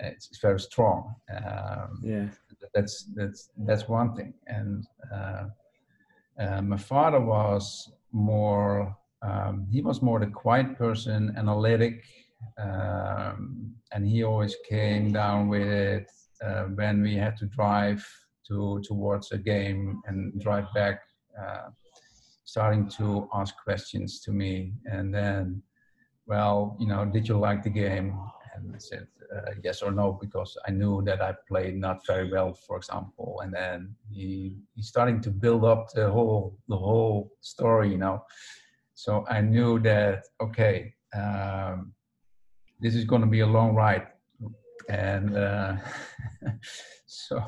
uh, 0.00 0.08
it's, 0.14 0.24
it's, 0.30 0.40
very 0.48 0.60
strong 0.70 0.98
um, 1.38 1.90
yeah. 2.12 2.26
that's 2.74 2.94
that's 3.18 3.40
that's 3.68 3.84
one 4.00 4.10
thing. 4.16 4.32
And 4.56 4.84
uh, 5.16 5.44
uh, 6.42 6.62
my 6.72 6.80
father 6.92 7.20
was 7.36 7.64
more 8.12 8.96
um, 9.28 9.54
he 9.74 9.80
was 9.88 10.02
more 10.08 10.18
the 10.20 10.32
quiet 10.44 10.68
person 10.84 11.20
analytic 11.42 11.96
um, 12.66 13.74
and 13.92 14.06
he 14.12 14.18
always 14.30 14.54
came 14.68 15.04
down 15.12 15.48
with 15.48 15.68
it 15.88 16.06
uh, 16.44 16.64
when 16.78 17.02
we 17.06 17.14
had 17.24 17.34
to 17.40 17.46
drive 17.46 18.04
to 18.48 18.80
towards 18.84 19.32
a 19.32 19.38
game 19.38 20.00
and 20.06 20.38
drive 20.40 20.66
back 20.74 21.00
uh, 21.40 21.68
starting 22.44 22.88
to 22.88 23.28
ask 23.34 23.54
questions 23.62 24.20
to 24.20 24.30
me. 24.32 24.72
And 24.86 25.12
then 25.12 25.62
well 26.26 26.76
you 26.80 26.86
know 26.86 27.04
did 27.04 27.28
you 27.28 27.38
like 27.38 27.62
the 27.62 27.70
game? 27.70 28.18
And 28.54 28.74
i 28.74 28.78
said 28.78 29.06
uh, 29.34 29.52
yes 29.62 29.82
or 29.82 29.90
no 29.90 30.18
because 30.20 30.56
i 30.66 30.70
knew 30.70 31.02
that 31.02 31.20
i 31.20 31.34
played 31.48 31.76
not 31.76 31.98
very 32.06 32.30
well 32.30 32.54
for 32.66 32.76
example. 32.76 33.40
And 33.42 33.52
then 33.52 33.94
he 34.10 34.56
he's 34.74 34.88
starting 34.88 35.20
to 35.22 35.30
build 35.30 35.64
up 35.64 35.88
the 35.94 36.10
whole 36.10 36.58
the 36.68 36.76
whole 36.76 37.32
story 37.40 37.90
you 37.90 37.98
know. 37.98 38.24
So 38.94 39.24
i 39.28 39.40
knew 39.40 39.78
that 39.80 40.24
okay 40.40 40.94
um, 41.14 41.92
this 42.80 42.94
is 42.94 43.04
going 43.04 43.22
to 43.22 43.26
be 43.26 43.40
a 43.40 43.46
long 43.46 43.74
ride. 43.74 44.06
And 44.88 45.36
uh, 45.36 45.76
so 47.06 47.42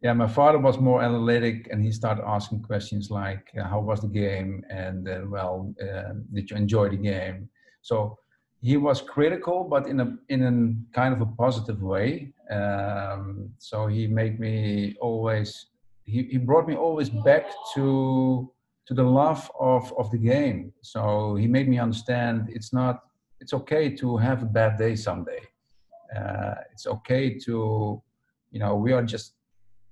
yeah, 0.00 0.12
my 0.12 0.28
father 0.28 0.58
was 0.58 0.78
more 0.78 1.02
analytic, 1.02 1.68
and 1.72 1.82
he 1.82 1.90
started 1.90 2.24
asking 2.24 2.62
questions 2.62 3.10
like, 3.10 3.50
uh, 3.58 3.64
"How 3.64 3.80
was 3.80 4.00
the 4.00 4.08
game?" 4.08 4.62
and 4.70 5.08
uh, 5.08 5.22
"Well, 5.26 5.74
uh, 5.82 6.12
did 6.32 6.50
you 6.50 6.56
enjoy 6.56 6.90
the 6.90 6.96
game?" 6.96 7.48
So 7.82 8.18
he 8.60 8.76
was 8.76 9.00
critical, 9.00 9.64
but 9.64 9.86
in 9.88 10.00
a 10.00 10.16
in 10.28 10.42
a 10.42 10.94
kind 10.94 11.14
of 11.14 11.20
a 11.20 11.26
positive 11.26 11.82
way. 11.82 12.32
Um, 12.50 13.50
so 13.58 13.86
he 13.88 14.06
made 14.06 14.38
me 14.38 14.96
always. 15.00 15.66
He, 16.04 16.22
he 16.22 16.38
brought 16.38 16.66
me 16.66 16.74
always 16.74 17.10
back 17.10 17.50
to 17.74 18.50
to 18.86 18.94
the 18.94 19.02
love 19.02 19.50
of 19.58 19.92
of 19.98 20.10
the 20.12 20.18
game. 20.18 20.72
So 20.82 21.34
he 21.34 21.48
made 21.48 21.68
me 21.68 21.78
understand 21.78 22.48
it's 22.50 22.72
not. 22.72 23.02
It's 23.40 23.52
okay 23.52 23.90
to 23.96 24.16
have 24.16 24.42
a 24.42 24.46
bad 24.46 24.78
day 24.78 24.94
someday. 24.96 25.42
Uh, 26.16 26.54
it's 26.72 26.86
okay 26.86 27.38
to, 27.38 28.02
you 28.50 28.58
know, 28.58 28.74
we 28.74 28.92
are 28.92 29.02
just 29.02 29.34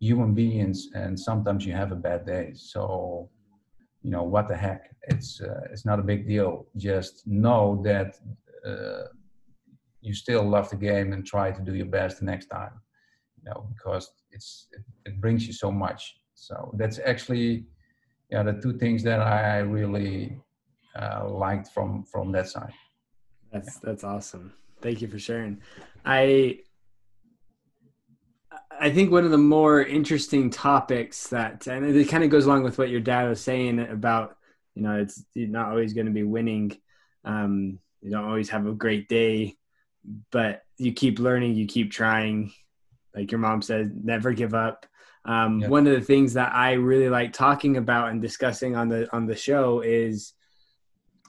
human 0.01 0.35
beings 0.35 0.89
and 0.95 1.19
sometimes 1.19 1.65
you 1.67 1.73
have 1.73 1.93
a 1.93 1.97
bad 1.97 2.27
day. 2.27 2.53
So 2.55 3.31
you 4.03 4.11
know 4.11 4.23
what 4.23 4.49
the 4.49 4.57
heck? 4.57 4.95
It's 5.09 5.41
uh, 5.41 5.63
it's 5.73 5.85
not 5.85 5.99
a 5.99 6.03
big 6.03 6.27
deal. 6.27 6.67
Just 6.77 7.27
know 7.27 7.83
that 7.85 8.19
uh, 8.65 9.09
you 10.01 10.15
still 10.15 10.45
love 10.49 10.71
the 10.71 10.77
game 10.77 11.13
and 11.13 11.27
try 11.27 11.51
to 11.51 11.63
do 11.63 11.75
your 11.75 11.87
best 11.87 12.21
the 12.21 12.25
next 12.25 12.47
time 12.47 12.81
you 13.37 13.51
know 13.51 13.69
because 13.75 14.11
it's 14.31 14.69
it, 14.73 14.83
it 15.05 15.21
brings 15.21 15.47
you 15.47 15.53
so 15.53 15.71
much. 15.71 16.17
So 16.35 16.75
that's 16.77 16.99
actually 17.05 17.67
yeah 18.31 18.43
the 18.43 18.55
two 18.55 18.77
things 18.79 19.03
that 19.05 19.21
i 19.21 19.59
really 19.59 20.41
uh, 21.01 21.29
liked 21.29 21.69
from 21.69 22.05
from 22.05 22.33
that 22.33 22.49
side. 22.49 22.73
That's 23.53 23.75
yeah. 23.75 23.81
that's 23.83 24.05
awesome. 24.05 24.53
Thank 24.83 25.01
you 25.03 25.09
for 25.09 25.19
sharing. 25.19 25.61
I 26.05 26.61
I 28.81 28.91
think 28.91 29.11
one 29.11 29.25
of 29.25 29.31
the 29.31 29.39
more 29.39 29.83
interesting 29.83 30.51
topics 30.51 31.29
that, 31.29 31.67
and 31.67 31.85
it 31.85 32.09
kind 32.09 32.25
of 32.25 32.31
goes 32.31 32.47
along 32.47 32.63
with 32.63 32.79
what 32.79 32.91
your 32.91 33.01
dad 33.01 33.29
was 33.29 33.41
saying 33.41 33.81
about, 33.81 34.37
you 34.75 34.83
know, 34.83 34.99
it's 34.99 35.25
not 35.35 35.69
always 35.69 35.95
going 35.95 36.07
to 36.07 36.13
be 36.13 36.23
winning. 36.23 36.77
Um, 37.25 37.79
you 38.03 38.11
don't 38.11 38.25
always 38.25 38.51
have 38.51 38.67
a 38.67 38.73
great 38.73 39.09
day, 39.09 39.57
but 40.31 40.63
you 40.79 40.93
keep 40.93 41.19
learning, 41.19 41.55
you 41.55 41.67
keep 41.67 41.91
trying. 41.91 42.53
Like 43.15 43.33
your 43.33 43.41
mom 43.41 43.63
says, 43.63 43.91
never 43.95 44.33
give 44.33 44.55
up. 44.55 44.87
Um, 45.25 45.61
yeah. 45.61 45.69
One 45.69 45.87
of 45.87 45.95
the 45.95 46.05
things 46.05 46.35
that 46.35 46.55
I 46.55 46.73
really 46.73 47.09
like 47.09 47.33
talking 47.33 47.79
about 47.79 48.11
and 48.11 48.23
discussing 48.23 48.77
on 48.77 48.89
the 48.89 49.13
on 49.13 49.27
the 49.27 49.35
show 49.35 49.81
is 49.81 50.35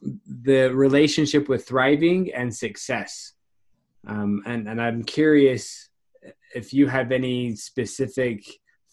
the 0.01 0.67
relationship 0.67 1.49
with 1.49 1.67
thriving 1.67 2.31
and 2.33 2.55
success. 2.55 3.33
Um, 4.05 4.43
and 4.45 4.67
and 4.67 4.81
I'm 4.81 5.03
curious 5.03 5.86
if 6.55 6.73
you 6.73 6.87
have 6.87 7.11
any 7.11 7.55
specific 7.55 8.43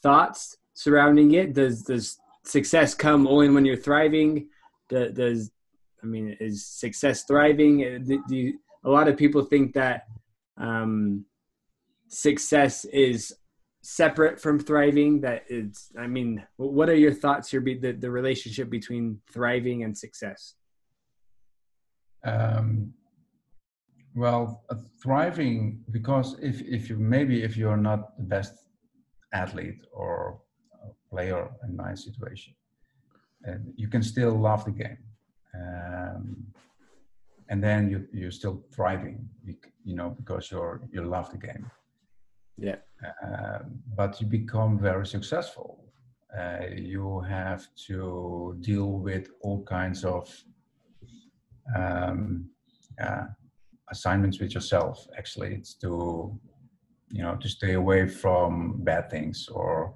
thoughts 0.03 0.57
surrounding 0.75 1.33
it. 1.33 1.55
Does 1.55 1.83
does 1.83 2.19
success 2.45 2.95
come 2.95 3.27
only 3.27 3.49
when 3.49 3.65
you're 3.65 3.77
thriving? 3.77 4.49
Does 4.89 5.51
I 6.03 6.07
mean, 6.07 6.37
is 6.39 6.67
success 6.67 7.25
thriving? 7.25 7.83
Uh, 7.83 7.99
do, 8.05 8.37
you, 8.37 8.59
a 8.85 8.91
lot 8.91 9.09
of 9.09 9.17
people 9.17 9.43
think 9.43 9.73
that 9.75 10.03
um, 10.59 11.25
success 12.09 12.85
is 12.85 13.35
separate 13.83 14.39
from 14.41 14.59
thriving. 14.59 15.23
That 15.23 15.45
it's. 15.49 15.91
I 15.99 16.07
mean, 16.07 16.47
what 16.57 16.91
are 16.91 16.95
your 16.95 17.15
thoughts 17.15 17.51
here? 17.51 17.63
Be 17.63 17.79
the 17.79 17.93
the 17.93 18.11
relationship 18.11 18.69
between 18.69 19.21
thriving 19.33 19.83
and 19.83 19.97
success. 19.97 20.55
Um, 22.23 22.93
well, 24.15 24.63
thriving 25.03 25.85
because 25.91 26.37
if 26.41 26.61
if 26.63 26.89
you 26.89 26.97
maybe 26.97 27.43
if 27.43 27.57
you're 27.57 27.77
not 27.77 28.17
the 28.17 28.25
best 28.25 28.55
athlete 29.33 29.81
or 29.93 30.41
player 31.11 31.51
in 31.67 31.77
my 31.77 31.95
situation, 31.95 32.55
and 33.45 33.73
you 33.77 33.89
can 33.89 34.03
still 34.03 34.35
love 34.35 34.65
the 34.65 34.71
game, 34.71 34.99
um, 35.55 36.47
and 37.49 37.63
then 37.63 37.91
you 37.91 38.07
you're 38.13 38.31
still 38.31 38.65
thriving, 38.73 39.29
you, 39.45 39.55
you 39.85 39.97
know, 39.97 40.11
because 40.11 40.51
you're 40.51 40.81
you 40.93 41.03
love 41.03 41.31
the 41.31 41.39
game. 41.39 41.71
Yeah. 42.57 42.77
Uh, 43.23 43.59
but 43.97 44.21
you 44.21 44.27
become 44.27 44.79
very 44.79 45.07
successful. 45.07 45.85
Uh, 46.39 46.67
you 46.75 47.21
have 47.21 47.67
to 47.87 48.57
deal 48.61 48.93
with 48.93 49.29
all 49.43 49.63
kinds 49.65 50.05
of 50.05 50.29
um, 51.77 52.49
uh, 53.01 53.27
assignments 53.91 54.41
with 54.41 54.55
yourself 54.55 55.07
actually 55.19 55.55
it's 55.55 55.75
to 55.75 56.39
you 57.11 57.23
know 57.23 57.37
to 57.37 57.49
stay 57.49 57.75
away 57.75 58.09
from 58.09 58.83
bad 58.83 59.11
things 59.11 59.49
or 59.53 59.95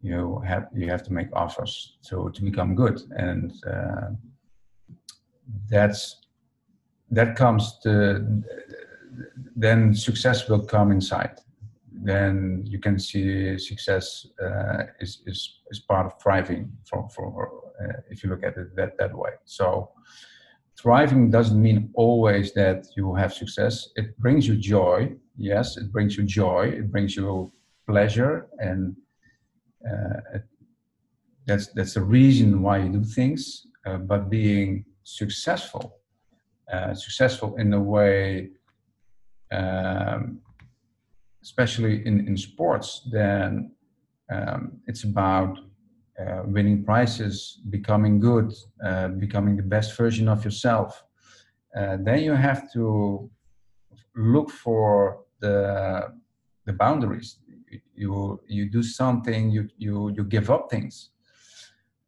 you 0.00 0.40
have 0.46 0.68
you 0.74 0.88
have 0.88 1.02
to 1.04 1.12
make 1.12 1.28
offers 1.32 1.96
to 2.08 2.30
to 2.30 2.42
become 2.42 2.74
good. 2.74 3.00
And 3.10 3.52
uh, 3.66 4.10
that's 5.68 6.16
that 7.10 7.36
comes 7.36 7.78
to 7.82 8.42
then 9.56 9.94
success 9.94 10.48
will 10.48 10.64
come 10.64 10.92
inside. 10.92 11.38
Then 11.90 12.62
you 12.64 12.78
can 12.78 12.98
see 12.98 13.58
success 13.58 14.26
uh, 14.40 14.84
is, 15.00 15.22
is 15.26 15.60
is 15.70 15.80
part 15.80 16.06
of 16.06 16.22
thriving 16.22 16.70
for 16.88 17.08
for 17.10 17.50
uh, 17.82 18.00
if 18.08 18.22
you 18.22 18.30
look 18.30 18.44
at 18.44 18.56
it 18.56 18.76
that 18.76 18.96
that 18.98 19.16
way. 19.16 19.32
So 19.44 19.90
thriving 20.80 21.30
doesn't 21.30 21.60
mean 21.60 21.90
always 21.94 22.52
that 22.54 22.86
you 22.96 23.14
have 23.14 23.32
success. 23.32 23.88
It 23.96 24.16
brings 24.18 24.46
you 24.46 24.56
joy. 24.56 25.12
Yes, 25.36 25.76
it 25.76 25.90
brings 25.92 26.16
you 26.16 26.24
joy. 26.24 26.68
It 26.68 26.90
brings 26.90 27.16
you 27.16 27.52
pleasure, 27.86 28.46
and 28.58 28.96
uh, 29.88 30.38
that's 31.46 31.68
that's 31.68 31.94
the 31.94 32.02
reason 32.02 32.62
why 32.62 32.78
you 32.78 32.90
do 32.90 33.04
things. 33.04 33.66
Uh, 33.86 33.98
but 33.98 34.28
being 34.28 34.84
successful, 35.04 35.96
uh, 36.72 36.94
successful 36.94 37.56
in 37.56 37.72
a 37.72 37.80
way, 37.80 38.50
um, 39.52 40.40
especially 41.42 42.06
in 42.06 42.26
in 42.28 42.36
sports, 42.36 43.08
then 43.10 43.72
um, 44.30 44.80
it's 44.86 45.04
about 45.04 45.58
uh, 46.18 46.42
winning 46.44 46.84
prizes, 46.84 47.60
becoming 47.70 48.18
good, 48.18 48.52
uh, 48.84 49.08
becoming 49.08 49.56
the 49.56 49.62
best 49.62 49.96
version 49.96 50.28
of 50.28 50.44
yourself, 50.44 51.04
uh, 51.76 51.96
then 52.00 52.20
you 52.22 52.32
have 52.32 52.72
to 52.72 53.30
look 54.16 54.50
for 54.50 55.20
the 55.40 56.12
the 56.64 56.72
boundaries. 56.72 57.38
You 57.94 58.40
you 58.46 58.68
do 58.70 58.82
something, 58.82 59.50
you 59.50 59.68
you 59.76 60.10
you 60.16 60.24
give 60.24 60.50
up 60.50 60.70
things, 60.70 61.10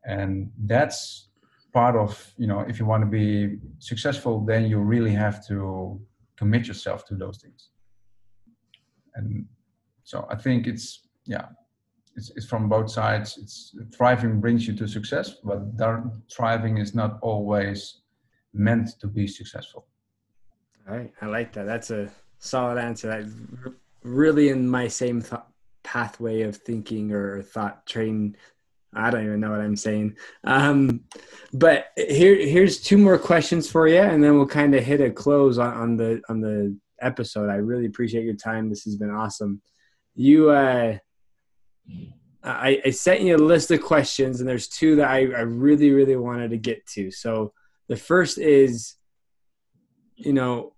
and 0.05 0.51
that's 0.67 1.29
part 1.73 1.95
of 1.97 2.33
you 2.37 2.47
know 2.47 2.61
if 2.61 2.79
you 2.79 2.87
want 2.87 3.03
to 3.03 3.11
be 3.11 3.59
successful, 3.79 4.45
then 4.45 4.67
you 4.67 4.79
really 4.79 5.13
have 5.13 5.47
to 5.49 6.01
commit 6.37 6.67
yourself 6.67 7.05
to 7.07 7.15
those 7.15 7.39
things. 7.39 7.71
And 9.15 9.47
so 10.03 10.27
I 10.31 10.37
think 10.37 10.67
it's 10.67 11.07
yeah 11.27 11.47
it's, 12.21 12.31
it's 12.37 12.47
from 12.47 12.69
both 12.69 12.91
sides. 12.91 13.39
It's 13.43 13.75
thriving 13.97 14.41
brings 14.41 14.67
you 14.67 14.75
to 14.77 14.87
success, 14.87 15.37
but 15.43 15.61
thriving 16.31 16.77
is 16.77 16.95
not 16.95 17.19
always 17.23 18.03
meant 18.53 19.01
to 19.01 19.07
be 19.07 19.27
successful. 19.27 19.87
All 20.87 20.97
right, 20.97 21.13
I 21.23 21.27
like 21.27 21.53
that. 21.55 21.65
That's 21.65 21.91
a 21.91 22.11
solid 22.39 22.79
answer. 22.79 23.07
That 23.09 23.75
really 24.03 24.51
in 24.51 24.69
my 24.69 24.87
same 24.89 25.23
th- 25.23 25.41
pathway 25.83 26.43
of 26.43 26.57
thinking 26.57 27.13
or 27.13 27.43
thought 27.43 27.87
train. 27.87 28.37
I 28.93 29.09
don't 29.11 29.25
even 29.25 29.41
know 29.41 29.53
what 29.53 29.61
I'm 29.61 29.77
saying. 29.77 30.17
Um, 30.45 31.05
but 31.55 31.87
here, 31.97 32.37
here's 32.37 32.81
two 32.81 32.99
more 32.99 33.19
questions 33.19 33.71
for 33.71 33.89
you, 33.89 34.01
and 34.01 34.23
then 34.23 34.37
we'll 34.37 34.47
kind 34.47 34.75
of 34.75 34.85
hit 34.85 35.01
a 35.01 35.11
close 35.11 35.57
on, 35.59 35.73
on 35.73 35.97
the 35.97 36.21
on 36.29 36.41
the 36.41 36.77
episode. 37.01 37.49
I 37.49 37.57
really 37.57 37.87
appreciate 37.87 38.25
your 38.25 38.35
time. 38.35 38.69
This 38.69 38.85
has 38.85 38.97
been 38.97 39.11
awesome. 39.11 39.63
You 40.17 40.51
uh, 40.51 40.99
I, 42.43 42.81
I 42.87 42.91
sent 42.91 43.21
you 43.21 43.37
a 43.37 43.39
list 43.39 43.71
of 43.71 43.83
questions, 43.83 44.41
and 44.41 44.49
there's 44.49 44.69
two 44.69 44.97
that 44.97 45.09
I, 45.09 45.19
I 45.19 45.43
really, 45.43 45.91
really 45.91 46.17
wanted 46.17 46.51
to 46.51 46.57
get 46.57 46.87
to. 46.89 47.11
So 47.11 47.53
the 47.89 47.97
first 47.97 48.39
is, 48.39 48.95
you 50.17 50.33
know, 50.33 50.75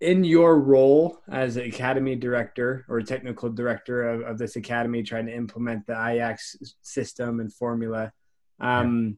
in 0.00 0.24
your 0.24 0.58
role 0.58 1.20
as 1.30 1.56
an 1.56 1.64
academy 1.64 2.16
director 2.16 2.84
or 2.88 3.00
technical 3.00 3.48
director 3.50 4.08
of, 4.08 4.20
of 4.22 4.38
this 4.38 4.56
academy, 4.56 5.02
trying 5.02 5.26
to 5.26 5.34
implement 5.34 5.86
the 5.86 5.92
Ajax 5.92 6.56
system 6.82 7.40
and 7.40 7.52
formula, 7.52 8.12
um, 8.60 9.16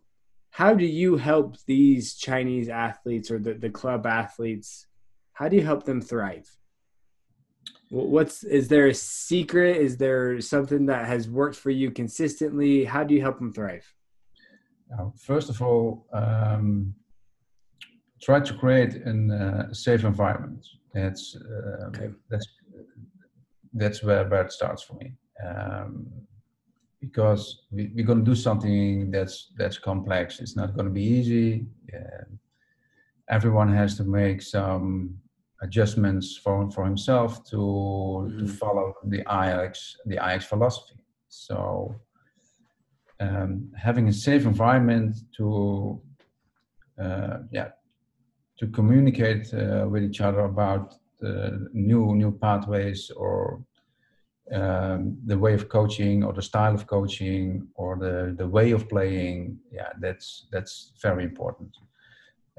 how 0.51 0.75
do 0.75 0.85
you 0.85 1.17
help 1.17 1.57
these 1.67 2.15
Chinese 2.15 2.69
athletes 2.69 3.31
or 3.31 3.39
the, 3.39 3.55
the 3.55 3.71
club 3.71 4.07
athletes? 4.07 4.87
How 5.33 5.49
do 5.49 5.57
you 5.57 5.63
help 5.63 5.85
them 5.85 6.01
thrive? 6.01 6.49
What's 7.91 8.45
is 8.45 8.69
there 8.69 8.89
a 8.89 8.95
secret? 8.95 9.77
Is 9.77 9.97
there 9.97 10.41
something 10.41 10.87
that 10.87 11.07
has 11.07 11.29
worked 11.29 11.57
for 11.57 11.71
you 11.71 11.91
consistently? 11.91 12.85
How 12.85 13.05
do 13.05 13.15
you 13.15 13.21
help 13.21 13.39
them 13.39 13.53
thrive? 13.53 13.87
First 15.17 15.51
of 15.51 15.61
all 15.61 16.07
um, 16.13 16.95
try 18.23 18.41
to 18.41 18.55
create 18.55 18.95
a 19.07 19.69
uh, 19.71 19.73
safe 19.73 20.05
environment. 20.05 20.67
That's 20.95 21.37
uh, 21.37 21.87
okay. 21.89 22.09
that's 22.31 22.47
that's 23.75 24.03
where, 24.03 24.27
where 24.29 24.43
it 24.43 24.53
starts 24.53 24.83
for 24.83 24.95
me. 24.95 25.13
Um, 25.47 26.07
because 27.01 27.63
we, 27.71 27.93
are 27.99 28.03
going 28.03 28.25
to 28.25 28.31
do 28.31 28.35
something 28.35 29.11
that's 29.11 29.53
that's 29.57 29.79
complex. 29.79 30.41
It's 30.41 30.57
not 30.57 30.75
going 30.75 30.87
to 30.87 30.93
be 30.93 31.05
easy. 31.05 31.67
Everyone 33.31 33.73
has 33.73 33.97
to 33.99 34.05
make 34.05 34.41
some 34.41 35.15
adjustments 35.63 36.37
for, 36.37 36.71
for 36.71 36.85
himself 36.85 37.45
to 37.51 37.57
mm-hmm. 37.57 38.39
to 38.39 38.49
follow 38.53 38.95
the 39.05 39.21
Ajax 39.21 39.97
the 40.07 40.17
Ajax 40.17 40.45
philosophy. 40.47 40.97
So 41.29 41.95
um, 43.21 43.71
having 43.77 44.09
a 44.09 44.13
safe 44.13 44.45
environment 44.45 45.17
to 45.37 46.01
uh, 47.01 47.39
yeah 47.51 47.71
to 48.59 48.67
communicate 48.67 49.53
uh, 49.55 49.87
with 49.89 50.03
each 50.03 50.21
other 50.21 50.41
about 50.41 50.95
new 51.73 52.15
new 52.15 52.31
pathways 52.31 53.11
or 53.11 53.61
um, 54.53 55.19
the 55.27 55.37
way 55.37 55.53
of 55.53 55.69
coaching 55.69 56.25
or 56.25 56.33
the 56.33 56.43
style 56.43 56.75
of 56.75 56.87
coaching 56.87 57.67
or 57.75 57.99
the 57.99 58.35
the 58.39 58.47
way 58.47 58.71
of 58.71 58.89
playing 58.89 59.59
yeah 59.71 59.91
that's 60.01 60.47
that's 60.53 60.93
very 61.03 61.25
important 61.25 61.77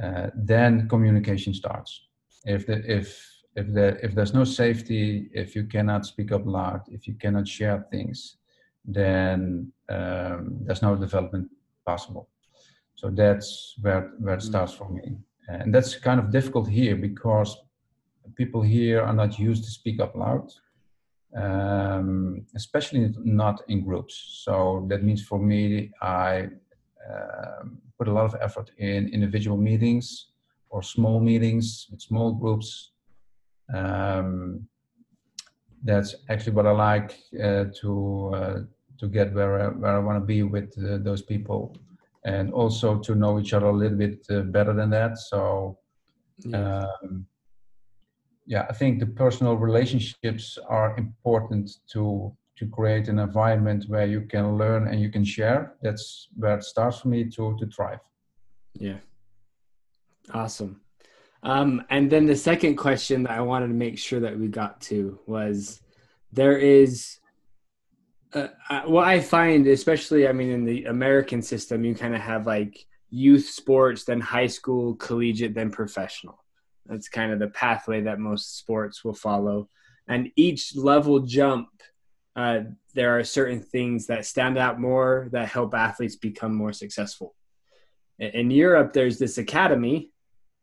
uh, 0.03 0.27
then 0.35 0.87
communication 0.87 1.53
starts 1.53 2.08
if 2.45 2.65
the, 2.65 2.77
if 2.85 3.07
if 3.55 3.73
the 3.73 3.97
if 4.03 4.15
there's 4.15 4.33
no 4.33 4.43
safety, 4.43 5.29
if 5.33 5.55
you 5.55 5.65
cannot 5.65 6.05
speak 6.05 6.31
up 6.31 6.45
loud, 6.45 6.81
if 6.89 7.07
you 7.07 7.15
cannot 7.15 7.47
share 7.47 7.85
things, 7.91 8.37
then 8.85 9.71
um, 9.89 10.59
there's 10.63 10.81
no 10.81 10.95
development 10.95 11.49
possible. 11.85 12.29
So 12.95 13.09
that's 13.09 13.75
where 13.81 14.11
where 14.19 14.35
it 14.35 14.41
mm. 14.41 14.49
starts 14.51 14.73
for 14.73 14.89
me, 14.89 15.17
and 15.47 15.73
that's 15.73 15.95
kind 15.95 16.19
of 16.19 16.31
difficult 16.31 16.69
here 16.69 16.95
because 16.95 17.57
people 18.35 18.61
here 18.61 19.01
are 19.01 19.13
not 19.13 19.39
used 19.39 19.63
to 19.63 19.71
speak 19.71 19.99
up 19.99 20.15
loud, 20.15 20.47
um, 21.35 22.45
especially 22.55 23.13
not 23.23 23.61
in 23.67 23.83
groups. 23.83 24.41
So 24.45 24.85
that 24.89 25.03
means 25.03 25.23
for 25.25 25.39
me, 25.39 25.91
I 26.01 26.49
um, 27.09 27.79
put 27.97 28.07
a 28.07 28.13
lot 28.13 28.25
of 28.25 28.35
effort 28.39 28.71
in 28.77 29.09
individual 29.09 29.57
meetings 29.57 30.28
or 30.69 30.83
small 30.83 31.19
meetings 31.19 31.87
with 31.91 32.01
small 32.01 32.31
groups. 32.33 32.91
Um, 33.73 34.67
that's 35.83 36.15
actually 36.29 36.53
what 36.53 36.67
I 36.67 36.71
like 36.71 37.17
uh, 37.41 37.65
to 37.81 38.31
uh, 38.35 38.59
to 38.99 39.07
get 39.07 39.33
where 39.33 39.61
I, 39.61 39.67
where 39.67 39.95
I 39.95 39.99
want 39.99 40.17
to 40.17 40.25
be 40.25 40.43
with 40.43 40.73
uh, 40.77 40.97
those 40.97 41.21
people, 41.21 41.75
and 42.25 42.51
also 42.51 42.99
to 42.99 43.15
know 43.15 43.39
each 43.39 43.53
other 43.53 43.67
a 43.67 43.73
little 43.73 43.97
bit 43.97 44.25
uh, 44.29 44.41
better 44.41 44.73
than 44.73 44.89
that. 44.89 45.17
So, 45.17 45.77
yeah. 46.39 46.85
Um, 47.03 47.25
yeah, 48.45 48.65
I 48.67 48.73
think 48.73 48.99
the 48.99 49.05
personal 49.05 49.55
relationships 49.55 50.57
are 50.67 50.97
important 50.97 51.69
to 51.93 52.35
to 52.57 52.67
create 52.67 53.07
an 53.07 53.19
environment 53.19 53.85
where 53.87 54.07
you 54.07 54.21
can 54.21 54.57
learn 54.57 54.87
and 54.87 54.99
you 54.99 55.09
can 55.09 55.23
share. 55.23 55.75
That's 55.81 56.27
where 56.35 56.57
it 56.57 56.63
starts 56.63 56.99
for 56.99 57.07
me 57.09 57.29
to 57.29 57.55
to 57.59 57.65
thrive. 57.67 57.99
Yeah. 58.73 58.97
Awesome. 60.33 60.81
Um, 61.41 61.83
and 61.89 62.09
then 62.09 62.25
the 62.25 62.35
second 62.35 62.75
question 62.75 63.23
that 63.23 63.31
I 63.31 63.41
wanted 63.41 63.67
to 63.67 63.73
make 63.73 63.97
sure 63.97 64.19
that 64.19 64.37
we 64.37 64.47
got 64.47 64.81
to 64.81 65.19
was 65.25 65.81
there 66.31 66.57
is 66.57 67.19
uh, 68.33 68.47
uh, 68.69 68.81
what 68.81 69.07
I 69.07 69.19
find, 69.19 69.65
especially, 69.67 70.27
I 70.27 70.33
mean, 70.33 70.49
in 70.49 70.65
the 70.65 70.85
American 70.85 71.41
system, 71.41 71.83
you 71.83 71.95
kind 71.95 72.13
of 72.13 72.21
have 72.21 72.45
like 72.45 72.85
youth 73.09 73.49
sports, 73.49 74.03
then 74.03 74.19
high 74.19 74.47
school, 74.47 74.95
collegiate, 74.95 75.55
then 75.55 75.71
professional. 75.71 76.43
That's 76.85 77.09
kind 77.09 77.31
of 77.31 77.39
the 77.39 77.47
pathway 77.47 78.01
that 78.01 78.19
most 78.19 78.57
sports 78.57 79.03
will 79.03 79.13
follow. 79.13 79.69
And 80.07 80.31
each 80.35 80.75
level 80.75 81.19
jump, 81.19 81.69
uh, 82.35 82.61
there 82.93 83.17
are 83.17 83.23
certain 83.23 83.61
things 83.61 84.07
that 84.07 84.25
stand 84.25 84.57
out 84.57 84.79
more 84.79 85.29
that 85.31 85.49
help 85.49 85.73
athletes 85.73 86.15
become 86.15 86.53
more 86.53 86.73
successful. 86.73 87.35
In 88.19 88.51
Europe, 88.51 88.91
there's 88.91 89.17
this 89.17 89.37
academy 89.37 90.11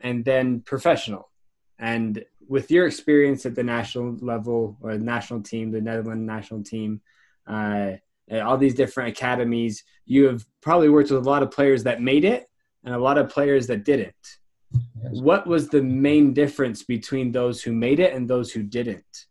and 0.01 0.25
then 0.25 0.61
professional. 0.61 1.31
And 1.79 2.25
with 2.49 2.71
your 2.71 2.87
experience 2.87 3.45
at 3.45 3.55
the 3.55 3.63
national 3.63 4.17
level 4.21 4.79
or 4.81 4.97
the 4.97 5.05
national 5.05 5.43
team, 5.43 5.71
the 5.71 5.81
Netherlands 5.81 6.27
national 6.27 6.63
team, 6.63 7.01
uh, 7.47 7.93
all 8.33 8.57
these 8.57 8.75
different 8.75 9.11
academies, 9.11 9.85
you 10.05 10.25
have 10.27 10.45
probably 10.63 10.89
worked 10.89 11.11
with 11.11 11.25
a 11.25 11.31
lot 11.31 11.43
of 11.43 11.51
players 11.51 11.85
that 11.85 12.01
made 12.01 12.25
it 12.25 12.47
and 12.85 12.95
a 12.95 12.99
lot 12.99 13.19
of 13.19 13.29
players 13.29 13.67
that 13.67 13.85
didn't. 13.85 14.15
What 15.11 15.47
was 15.47 15.69
the 15.69 15.83
main 15.83 16.35
difference 16.35 16.83
between 16.83 17.33
those 17.33 17.63
who 17.63 17.73
made 17.73 18.01
it 18.01 18.13
and 18.13 18.29
those 18.29 18.53
who 18.53 18.63
didn't? 18.63 19.27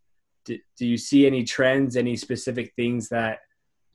Do, 0.46 0.58
do 0.78 0.86
you 0.86 0.98
see 0.98 1.26
any 1.26 1.44
trends, 1.44 1.98
any 1.98 2.16
specific 2.16 2.74
things 2.76 3.10
that, 3.10 3.40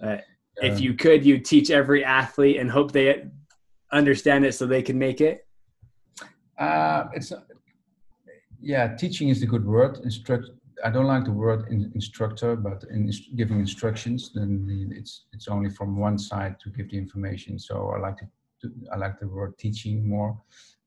uh, 0.02 0.18
if 0.56 0.80
you 0.80 0.94
could, 0.94 1.24
you 1.24 1.38
teach 1.38 1.70
every 1.70 2.04
athlete 2.04 2.56
and 2.59 2.70
hope 2.70 2.92
they 2.92 3.24
understand 3.92 4.44
it 4.44 4.52
so 4.52 4.66
they 4.66 4.83
can 4.83 4.98
make 4.98 5.20
it? 5.20 5.46
Uh, 6.61 7.09
it's 7.14 7.33
yeah, 8.61 8.94
teaching 8.94 9.31
is 9.31 9.40
the 9.40 9.46
good 9.46 9.64
word. 9.64 9.99
Instruct. 10.05 10.51
I 10.85 10.90
don't 10.90 11.07
like 11.07 11.25
the 11.25 11.33
word 11.33 11.68
in, 11.70 11.90
instructor, 11.94 12.57
but 12.57 12.85
in 12.90 13.11
giving 13.35 13.59
instructions, 13.59 14.31
then 14.35 14.66
it's 14.94 15.25
it's 15.33 15.49
only 15.49 15.70
from 15.70 15.99
one 15.99 16.18
side 16.18 16.61
to 16.61 16.70
give 16.70 16.90
the 16.90 16.99
information. 16.99 17.59
So 17.59 17.92
I 17.96 17.99
like 17.99 18.18
to, 18.18 18.27
to 18.62 18.73
I 18.92 18.96
like 18.96 19.18
the 19.18 19.29
word 19.29 19.57
teaching 19.59 20.07
more 20.07 20.38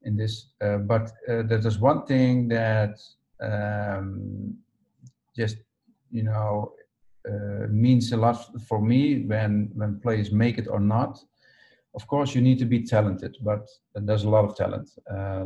in 0.03 0.15
this. 0.15 0.47
Uh, 0.61 0.77
but 0.77 1.11
uh, 1.27 1.43
there's 1.43 1.79
one 1.79 2.05
thing 2.05 2.47
that 2.49 2.99
um, 3.41 4.55
just 5.35 5.57
you 6.11 6.23
know 6.23 6.73
uh, 7.27 7.67
means 7.69 8.11
a 8.11 8.17
lot 8.17 8.37
for 8.67 8.79
me 8.79 9.25
when 9.25 9.71
when 9.73 9.99
players 9.99 10.31
make 10.31 10.59
it 10.59 10.67
or 10.67 10.79
not. 10.79 11.19
Of 11.95 12.07
course, 12.07 12.33
you 12.33 12.41
need 12.41 12.59
to 12.59 12.65
be 12.65 12.83
talented, 12.83 13.37
but 13.41 13.69
there's 13.93 14.23
a 14.23 14.29
lot 14.29 14.45
of 14.45 14.55
talent. 14.55 14.89
Uh, 15.09 15.45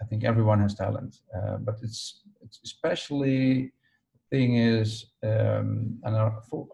I 0.00 0.04
think 0.08 0.24
everyone 0.24 0.60
has 0.60 0.74
talent, 0.74 1.18
uh, 1.36 1.58
but 1.58 1.76
it's, 1.82 2.22
it's 2.42 2.58
especially 2.64 3.72
the 4.14 4.36
thing 4.36 4.56
is, 4.56 5.06
um, 5.22 5.98
and 6.04 6.16
I, 6.16 6.32
for, 6.48 6.66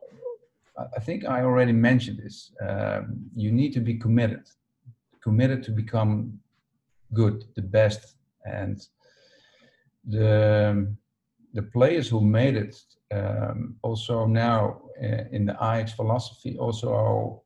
I 0.96 1.00
think 1.00 1.24
I 1.24 1.42
already 1.42 1.72
mentioned 1.72 2.18
this. 2.18 2.52
Um, 2.66 3.30
you 3.34 3.50
need 3.52 3.72
to 3.74 3.80
be 3.80 3.94
committed, 3.94 4.44
committed 5.22 5.62
to 5.64 5.72
become 5.72 6.38
good, 7.12 7.44
the 7.54 7.62
best, 7.62 8.16
and 8.44 8.86
the 10.04 10.94
the 11.54 11.62
players 11.62 12.08
who 12.08 12.20
made 12.20 12.54
it 12.54 12.76
um, 13.14 13.76
also 13.82 14.26
now 14.26 14.82
uh, 15.02 15.24
in 15.32 15.46
the 15.46 15.54
Ajax 15.54 15.92
philosophy, 15.92 16.56
also 16.58 16.88
uh, 16.94 17.45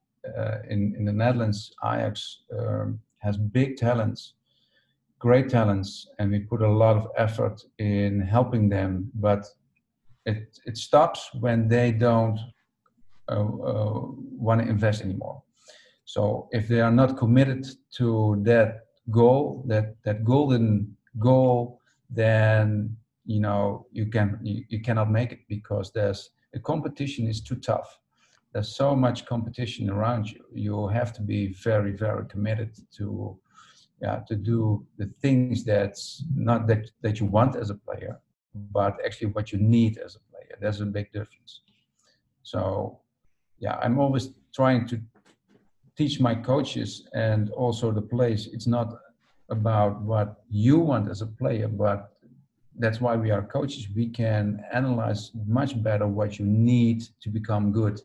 in 0.69 0.95
in 0.99 1.05
the 1.05 1.13
Netherlands, 1.13 1.73
Ajax 1.85 2.43
um, 2.59 3.01
has 3.19 3.37
big 3.37 3.77
talents 3.77 4.35
great 5.21 5.51
talents 5.51 6.09
and 6.19 6.31
we 6.31 6.39
put 6.39 6.63
a 6.63 6.69
lot 6.69 6.97
of 6.97 7.07
effort 7.17 7.63
in 7.79 8.21
helping 8.21 8.71
them 8.71 9.11
but 9.15 9.45
it 10.25 10.59
it 10.65 10.77
stops 10.77 11.31
when 11.35 11.69
they 11.69 11.93
don't 11.93 12.39
uh, 13.29 13.45
uh, 13.71 14.01
want 14.47 14.61
to 14.61 14.69
invest 14.69 15.03
anymore. 15.03 15.43
So 16.05 16.49
if 16.51 16.67
they 16.67 16.81
are 16.81 16.91
not 16.91 17.17
committed 17.17 17.65
to 17.99 18.41
that 18.43 18.87
goal 19.11 19.65
that 19.69 19.95
that 20.05 20.25
golden 20.25 20.97
goal 21.19 21.81
then 22.09 22.97
you 23.25 23.41
know 23.41 23.87
you 23.93 24.07
can 24.07 24.39
you, 24.43 24.65
you 24.69 24.81
cannot 24.81 25.11
make 25.11 25.33
it 25.33 25.41
because 25.49 25.93
there's 25.93 26.31
the 26.53 26.61
competition 26.61 27.29
is 27.29 27.41
too 27.41 27.57
tough 27.57 28.00
there's 28.53 28.75
so 28.75 28.97
much 28.97 29.27
competition 29.27 29.89
around 29.91 30.31
you 30.31 30.45
you 30.53 30.89
have 30.89 31.13
to 31.13 31.23
be 31.23 31.53
very 31.53 31.93
very 31.93 32.27
committed 32.27 32.71
to 32.97 33.39
yeah, 34.01 34.21
to 34.29 34.35
do 34.35 34.87
the 34.97 35.11
things 35.21 35.65
that's 35.65 36.25
not 36.35 36.67
that, 36.69 36.91
that 37.03 37.21
you 37.21 37.27
want 37.27 37.57
as 37.57 37.71
a 37.71 37.75
player, 37.75 38.19
but 38.55 38.99
actually 39.05 39.29
what 39.29 39.53
you 39.53 39.59
need 39.59 39.99
as 39.99 40.17
a 40.17 40.21
player. 40.31 40.57
There's 40.61 40.81
a 40.81 40.87
big 40.87 41.13
difference. 41.13 41.61
So, 42.43 43.01
yeah, 43.59 43.77
I'm 43.83 43.99
always 43.99 44.31
trying 44.55 44.87
to 44.89 45.01
teach 45.97 46.19
my 46.19 46.35
coaches 46.35 47.07
and 47.13 47.51
also 47.51 47.93
the 47.93 48.03
players. 48.03 48.47
It's 48.47 48.67
not 48.67 48.95
about 49.51 50.01
what 50.01 50.43
you 50.49 50.79
want 50.79 51.11
as 51.11 51.21
a 51.21 51.27
player, 51.27 51.69
but 51.69 52.13
that's 52.79 53.01
why 53.01 53.17
we 53.17 53.31
are 53.31 53.43
coaches. 53.43 53.89
We 53.95 54.09
can 54.09 54.65
analyze 54.73 55.33
much 55.47 55.83
better 55.83 56.07
what 56.07 56.39
you 56.39 56.47
need 56.47 57.03
to 57.21 57.29
become 57.29 57.73
good. 57.73 58.01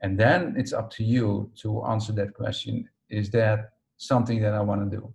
And 0.00 0.18
then 0.18 0.54
it's 0.56 0.72
up 0.72 0.90
to 0.92 1.04
you 1.04 1.50
to 1.62 1.84
answer 1.84 2.12
that 2.14 2.34
question. 2.34 2.88
Is 3.08 3.30
that 3.30 3.72
something 3.96 4.40
that 4.42 4.52
I 4.54 4.60
want 4.60 4.90
to 4.90 4.96
do? 4.96 5.14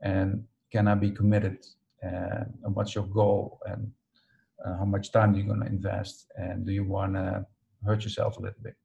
and 0.00 0.44
can 0.70 0.88
I 0.88 0.94
be 0.94 1.10
committed 1.10 1.58
and 2.02 2.46
what's 2.74 2.94
your 2.94 3.04
goal 3.04 3.60
and 3.66 3.90
uh, 4.64 4.78
how 4.78 4.84
much 4.84 5.12
time 5.12 5.34
are 5.34 5.36
you 5.38 5.44
going 5.44 5.60
to 5.60 5.66
invest 5.66 6.26
and 6.36 6.66
do 6.66 6.72
you 6.72 6.84
want 6.84 7.14
to 7.14 7.44
hurt 7.84 8.04
yourself 8.04 8.38
a 8.38 8.40
little 8.40 8.60
bit 8.62 8.76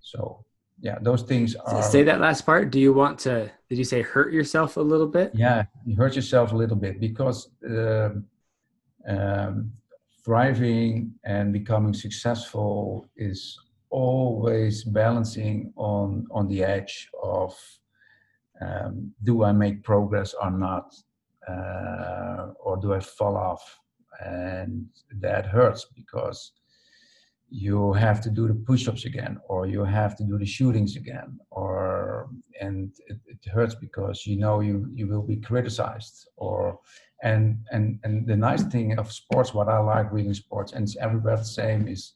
so 0.00 0.44
yeah 0.80 0.98
those 1.00 1.22
things 1.22 1.54
are 1.56 1.82
say 1.82 2.02
that 2.02 2.20
last 2.20 2.46
part 2.46 2.70
do 2.70 2.80
you 2.80 2.92
want 2.92 3.18
to 3.18 3.50
did 3.68 3.78
you 3.78 3.84
say 3.84 4.00
hurt 4.00 4.32
yourself 4.32 4.76
a 4.76 4.80
little 4.80 5.06
bit 5.06 5.30
yeah 5.34 5.64
you 5.84 5.96
hurt 5.96 6.14
yourself 6.14 6.52
a 6.52 6.56
little 6.56 6.76
bit 6.76 7.00
because 7.00 7.50
uh, 7.68 8.10
um, 9.06 9.72
thriving 10.24 11.14
and 11.24 11.52
becoming 11.52 11.94
successful 11.94 13.08
is 13.16 13.58
always 13.90 14.84
balancing 14.84 15.72
on 15.76 16.26
on 16.30 16.46
the 16.48 16.62
edge 16.62 17.08
of 17.22 17.54
um, 18.60 19.12
do 19.22 19.44
I 19.44 19.52
make 19.52 19.82
progress 19.82 20.34
or 20.34 20.50
not? 20.50 20.94
Uh, 21.46 22.48
or 22.60 22.76
do 22.76 22.92
I 22.92 23.00
fall 23.00 23.36
off? 23.36 23.80
And 24.20 24.86
that 25.20 25.46
hurts 25.46 25.86
because 25.94 26.52
you 27.50 27.92
have 27.94 28.20
to 28.20 28.30
do 28.30 28.46
the 28.46 28.54
push-ups 28.54 29.06
again 29.06 29.38
or 29.48 29.66
you 29.66 29.82
have 29.84 30.14
to 30.16 30.24
do 30.24 30.36
the 30.36 30.44
shootings 30.44 30.96
again 30.96 31.38
or 31.50 32.28
and 32.60 32.92
it, 33.06 33.18
it, 33.26 33.50
hurts 33.50 33.74
because 33.74 34.26
you 34.26 34.36
know 34.36 34.60
you 34.60 34.86
you 34.92 35.06
will 35.06 35.22
be 35.22 35.36
criticized 35.36 36.28
or 36.36 36.78
and 37.22 37.58
and 37.72 37.98
and 38.04 38.26
the 38.26 38.36
nice 38.36 38.62
thing 38.64 38.98
of 38.98 39.12
sports 39.12 39.52
what 39.52 39.68
i 39.68 39.78
like 39.78 40.12
reading 40.12 40.34
sports 40.34 40.72
and 40.72 40.84
it's 40.84 40.96
everywhere 40.96 41.36
the 41.36 41.44
same 41.44 41.88
is 41.88 42.14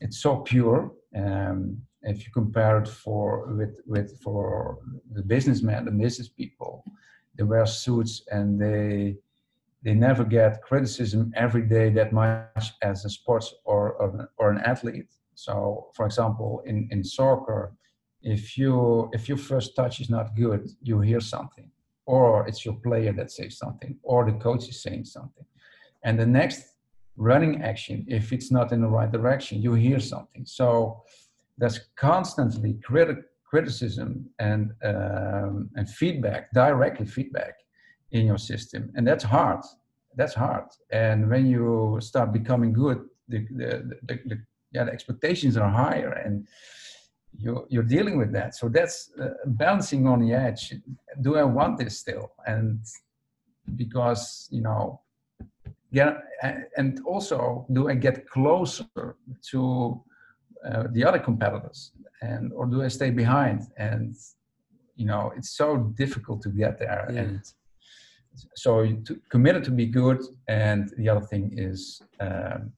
it's 0.00 0.20
so 0.20 0.36
pure 0.36 0.92
um, 1.16 1.80
if 2.02 2.24
you 2.24 2.32
compare 2.32 2.78
it 2.78 2.88
for 2.88 3.46
with 3.54 3.80
with 3.86 4.20
for 4.20 4.78
the 5.12 5.22
businessmen, 5.22 5.84
the 5.84 5.90
business 5.90 6.28
people, 6.28 6.84
they 7.36 7.44
wear 7.44 7.66
suits 7.66 8.22
and 8.30 8.60
they 8.60 9.16
they 9.82 9.94
never 9.94 10.24
get 10.24 10.62
criticism 10.62 11.32
every 11.36 11.62
day 11.62 11.88
that 11.90 12.12
much 12.12 12.72
as 12.82 13.04
a 13.04 13.10
sports 13.10 13.54
or 13.64 13.92
or, 13.94 14.30
or 14.38 14.50
an 14.50 14.58
athlete. 14.58 15.10
So, 15.34 15.88
for 15.94 16.06
example, 16.06 16.62
in 16.66 16.88
in 16.90 17.02
soccer, 17.02 17.72
if 18.22 18.56
you 18.56 19.10
if 19.12 19.28
your 19.28 19.38
first 19.38 19.74
touch 19.74 20.00
is 20.00 20.10
not 20.10 20.36
good, 20.36 20.68
you 20.82 21.00
hear 21.00 21.20
something, 21.20 21.70
or 22.14 22.28
it's 22.48 22.62
your 22.66 22.76
player 22.86 23.12
that 23.18 23.30
says 23.38 23.52
something, 23.62 23.92
or 24.10 24.20
the 24.24 24.38
coach 24.46 24.64
is 24.72 24.78
saying 24.86 25.04
something, 25.16 25.46
and 26.06 26.14
the 26.22 26.30
next 26.40 26.60
running 27.30 27.54
action, 27.72 27.96
if 28.18 28.32
it's 28.36 28.50
not 28.58 28.72
in 28.74 28.80
the 28.84 28.92
right 28.98 29.12
direction, 29.18 29.54
you 29.66 29.72
hear 29.74 30.00
something. 30.14 30.44
So 30.58 30.68
there's 31.60 31.78
constantly 32.08 32.72
criti- 32.88 33.28
criticism 33.50 34.08
and 34.48 34.62
um, 34.90 35.54
and 35.76 35.86
feedback, 36.02 36.42
directly 36.64 37.06
feedback 37.16 37.54
in 38.16 38.22
your 38.30 38.40
system, 38.52 38.82
and 38.94 39.04
that's 39.08 39.24
hard. 39.36 39.62
That's 40.18 40.36
hard. 40.44 40.68
And 40.90 41.18
when 41.32 41.44
you 41.52 41.98
start 42.10 42.28
becoming 42.40 42.72
good, 42.84 42.98
the 43.32 43.40
the, 43.60 43.70
the, 44.08 44.14
the 44.30 44.36
yeah 44.74 44.84
the 44.86 44.92
expectations 44.98 45.54
are 45.62 45.72
higher, 45.84 46.12
and 46.24 46.34
you 47.36 47.66
you're 47.68 47.82
dealing 47.96 48.18
with 48.18 48.32
that. 48.32 48.54
So 48.54 48.68
that's 48.68 49.10
uh, 49.20 49.28
balancing 49.46 50.06
on 50.06 50.20
the 50.20 50.32
edge. 50.32 50.74
Do 51.20 51.36
I 51.36 51.44
want 51.44 51.78
this 51.78 51.98
still? 51.98 52.32
And 52.46 52.80
because 53.76 54.48
you 54.50 54.62
know 54.62 55.00
get 55.92 56.16
and 56.76 57.00
also 57.06 57.66
do 57.72 57.88
i 57.88 57.94
get 57.94 58.28
closer 58.28 59.16
to 59.50 60.02
uh, 60.66 60.84
the 60.92 61.04
other 61.04 61.18
competitors 61.18 61.92
and 62.22 62.52
or 62.52 62.66
do 62.66 62.82
i 62.82 62.88
stay 62.88 63.10
behind 63.10 63.62
and 63.76 64.16
you 64.96 65.06
know 65.06 65.32
it's 65.36 65.50
so 65.50 65.76
difficult 65.96 66.42
to 66.42 66.50
get 66.50 66.78
there 66.78 67.08
yeah. 67.10 67.20
and 67.20 67.40
so 68.54 68.84
to, 69.04 69.20
committed 69.30 69.64
to 69.64 69.70
be 69.70 69.86
good 69.86 70.20
and 70.48 70.92
the 70.96 71.08
other 71.08 71.24
thing 71.26 71.50
is 71.56 72.02
um, 72.20 72.72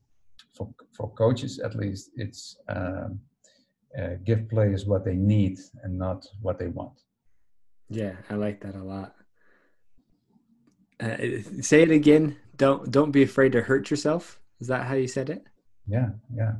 for 0.52 0.68
for 0.92 1.10
coaches 1.14 1.58
at 1.58 1.74
least 1.74 2.10
it's 2.16 2.56
um, 2.68 3.20
uh, 3.98 4.14
give 4.24 4.48
players 4.48 4.86
what 4.86 5.04
they 5.04 5.14
need 5.14 5.58
and 5.82 5.98
not 5.98 6.24
what 6.42 6.58
they 6.58 6.68
want 6.68 6.92
Yeah, 7.88 8.14
I 8.28 8.34
like 8.34 8.60
that 8.60 8.74
a 8.74 8.82
lot. 8.82 9.14
Uh, 11.00 11.16
say 11.60 11.82
it 11.82 11.90
again. 11.90 12.36
Don't 12.56 12.90
don't 12.90 13.10
be 13.10 13.22
afraid 13.22 13.52
to 13.52 13.62
hurt 13.62 13.90
yourself. 13.90 14.38
Is 14.60 14.68
that 14.68 14.86
how 14.86 14.94
you 14.94 15.08
said 15.08 15.30
it? 15.30 15.46
Yeah, 15.86 16.10
yeah. 16.34 16.52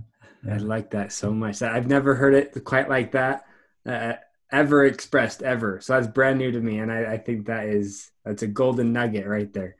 yeah. 0.44 0.54
I 0.54 0.56
like 0.56 0.90
that 0.90 1.12
so 1.12 1.30
much. 1.30 1.60
I've 1.60 1.86
never 1.86 2.14
heard 2.14 2.34
it 2.34 2.64
quite 2.64 2.88
like 2.88 3.12
that 3.12 3.44
uh, 3.86 4.14
ever 4.50 4.84
expressed 4.86 5.42
ever. 5.42 5.80
So 5.80 5.94
that's 5.94 6.06
brand 6.06 6.38
new 6.38 6.50
to 6.52 6.60
me, 6.60 6.78
and 6.78 6.90
I, 6.90 7.12
I 7.12 7.18
think 7.18 7.46
that 7.46 7.66
is 7.66 8.10
that's 8.24 8.42
a 8.42 8.46
golden 8.46 8.92
nugget 8.92 9.26
right 9.26 9.52
there. 9.52 9.76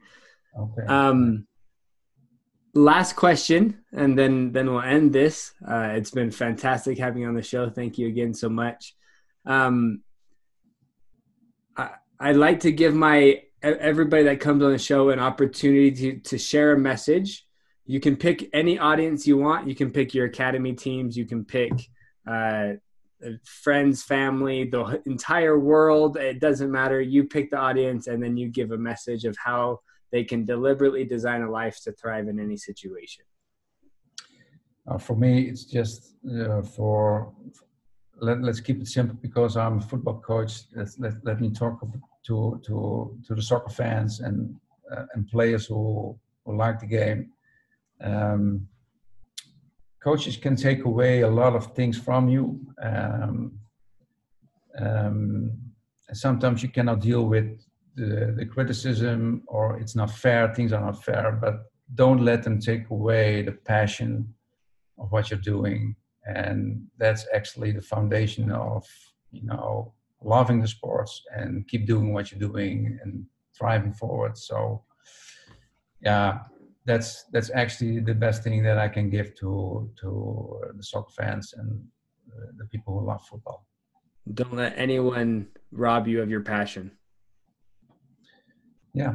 Okay. 0.59 0.87
Um, 0.87 1.47
last 2.75 3.17
question, 3.17 3.83
and 3.93 4.19
then 4.19 4.53
then 4.53 4.71
we'll 4.71 4.83
end 4.83 5.13
this. 5.13 5.55
Uh, 5.67 5.91
it's 5.95 6.11
been 6.11 6.31
fantastic 6.31 6.99
having 6.99 7.23
you 7.23 7.29
on 7.29 7.35
the 7.35 7.43
show. 7.43 7.71
Thank 7.71 7.99
you 7.99 8.09
again 8.09 8.35
so 8.35 8.49
much. 8.49 8.95
Um, 9.47 10.03
I, 11.77 11.91
I'd 12.19 12.37
like 12.37 12.61
to 12.61 12.73
give 12.73 12.95
my 12.95 13.43
everybody 13.63 14.25
that 14.25 14.41
comes 14.41 14.63
on 14.63 14.73
the 14.73 14.79
show 14.79 15.11
an 15.11 15.19
opportunity 15.19 15.91
to, 15.93 16.19
to 16.21 16.39
share 16.39 16.73
a 16.73 16.79
message. 16.79 17.47
You 17.87 18.01
can 18.01 18.17
pick 18.17 18.49
any 18.53 18.79
audience 18.79 19.27
you 19.27 19.37
want. 19.37 19.69
You 19.69 19.75
can 19.75 19.91
pick 19.91 20.15
your 20.15 20.27
academy 20.27 20.73
teams. 20.73 21.17
You 21.17 21.27
can 21.27 21.45
pick 21.45 21.73
uh, 22.27 22.75
friends, 23.45 24.03
family, 24.03 24.65
the 24.65 25.03
entire 25.07 25.59
world. 25.59 26.17
It 26.17 26.41
doesn't 26.41 26.71
matter. 26.71 27.01
You 27.01 27.25
pick 27.25 27.51
the 27.51 27.59
audience 27.59 28.07
and 28.07 28.23
then 28.23 28.37
you 28.37 28.49
give 28.49 28.71
a 28.71 28.79
message 28.79 29.25
of 29.25 29.37
how 29.37 29.81
they 30.13 30.25
can 30.25 30.45
deliberately 30.45 31.05
design 31.05 31.43
a 31.43 31.51
life 31.51 31.81
to 31.85 31.93
thrive 31.93 32.29
in 32.29 32.39
any 32.41 32.57
situation. 32.57 33.25
Uh, 34.87 34.99
for 34.99 35.15
me, 35.17 35.43
it's 35.43 35.65
just 35.65 36.15
uh, 36.39 36.63
for 36.63 37.33
let, 38.21 38.39
us 38.45 38.61
keep 38.61 38.81
it 38.81 38.89
simple 38.89 39.17
because 39.21 39.57
I'm 39.57 39.79
a 39.79 39.81
football 39.81 40.21
coach. 40.21 40.63
Let, 40.75 40.89
let, 40.99 41.13
let 41.25 41.41
me 41.41 41.51
talk 41.51 41.81
to, 42.27 42.61
to, 42.67 43.19
to 43.27 43.35
the 43.35 43.43
soccer 43.43 43.71
fans 43.71 44.21
and, 44.21 44.55
uh, 44.95 45.05
and 45.15 45.27
players 45.29 45.67
who, 45.67 46.19
who 46.45 46.57
like 46.57 46.81
the 46.81 46.87
game. 46.87 47.31
Um, 48.03 48.67
coaches 50.03 50.37
can 50.37 50.57
take 50.57 50.85
away 50.85 51.21
a 51.21 51.31
lot 51.31 51.55
of 51.55 51.75
things 51.75 51.99
from 51.99 52.29
you. 52.29 52.61
Um, 52.83 53.53
um, 54.79 55.53
sometimes 56.13 56.63
you 56.63 56.69
cannot 56.69 57.01
deal 57.01 57.27
with 57.27 57.61
the, 58.07 58.47
criticism 58.47 59.43
or 59.47 59.79
it's 59.79 59.97
not 59.97 60.11
fair, 60.11 60.53
things 60.55 60.73
are 60.73 60.81
not 60.81 61.03
fair, 61.03 61.39
but 61.41 61.65
don't 61.95 62.25
let 62.25 62.43
them 62.43 62.61
take 62.61 62.89
away 62.91 63.43
the 63.43 63.53
passion 63.53 64.35
of 64.99 65.11
what 65.13 65.31
you're 65.31 65.41
doing. 65.41 65.97
And 66.27 66.87
that's 66.99 67.27
actually 67.35 67.73
the 67.73 67.83
foundation 67.83 68.51
of, 68.51 68.85
you 69.31 69.43
know, 69.45 69.95
loving 70.23 70.61
the 70.61 70.69
sports 70.69 71.23
and 71.35 71.67
keep 71.67 71.87
doing 71.87 72.13
what 72.13 72.31
you're 72.31 72.41
doing 72.41 72.99
and 73.03 73.25
thriving 73.57 73.93
forward. 73.93 74.37
So, 74.37 74.85
yeah, 76.01 76.41
that's 76.85 77.25
that's 77.33 77.51
actually 77.55 78.01
the 78.01 78.15
best 78.15 78.43
thing 78.43 78.63
that 78.63 78.79
I 78.79 78.89
can 78.89 79.11
give 79.11 79.35
to 79.41 79.91
to 80.01 80.61
the 80.77 80.83
soccer 80.83 81.13
fans 81.19 81.55
and 81.57 81.83
the 82.57 82.65
people 82.67 82.99
who 82.99 83.07
love 83.07 83.23
football. 83.27 83.67
Don't 84.33 84.55
let 84.55 84.75
anyone 84.77 85.49
rob 85.73 86.07
you 86.07 86.23
of 86.23 86.31
your 86.31 86.41
passion. 86.41 86.93
Yeah. 88.95 89.15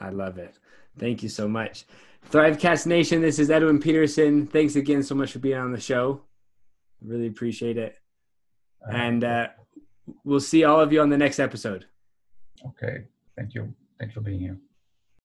I 0.00 0.10
love 0.10 0.38
it. 0.38 0.58
Thank 0.98 1.22
you 1.22 1.28
so 1.28 1.48
much. 1.48 1.84
Thrivecast 2.30 2.86
Nation, 2.86 3.20
this 3.20 3.38
is 3.38 3.50
Edwin 3.50 3.80
Peterson. 3.80 4.46
Thanks 4.46 4.76
again 4.76 5.02
so 5.02 5.14
much 5.14 5.32
for 5.32 5.38
being 5.38 5.58
on 5.58 5.72
the 5.72 5.80
show. 5.80 6.22
Really 7.02 7.26
appreciate 7.26 7.76
it. 7.76 7.96
And 8.90 9.24
uh, 9.24 9.48
we'll 10.24 10.40
see 10.40 10.64
all 10.64 10.80
of 10.80 10.92
you 10.92 11.00
on 11.00 11.10
the 11.10 11.18
next 11.18 11.38
episode. 11.38 11.86
Okay. 12.66 13.04
Thank 13.36 13.54
you. 13.54 13.74
Thanks 13.98 14.14
for 14.14 14.20
being 14.20 14.40
here. 14.40 14.58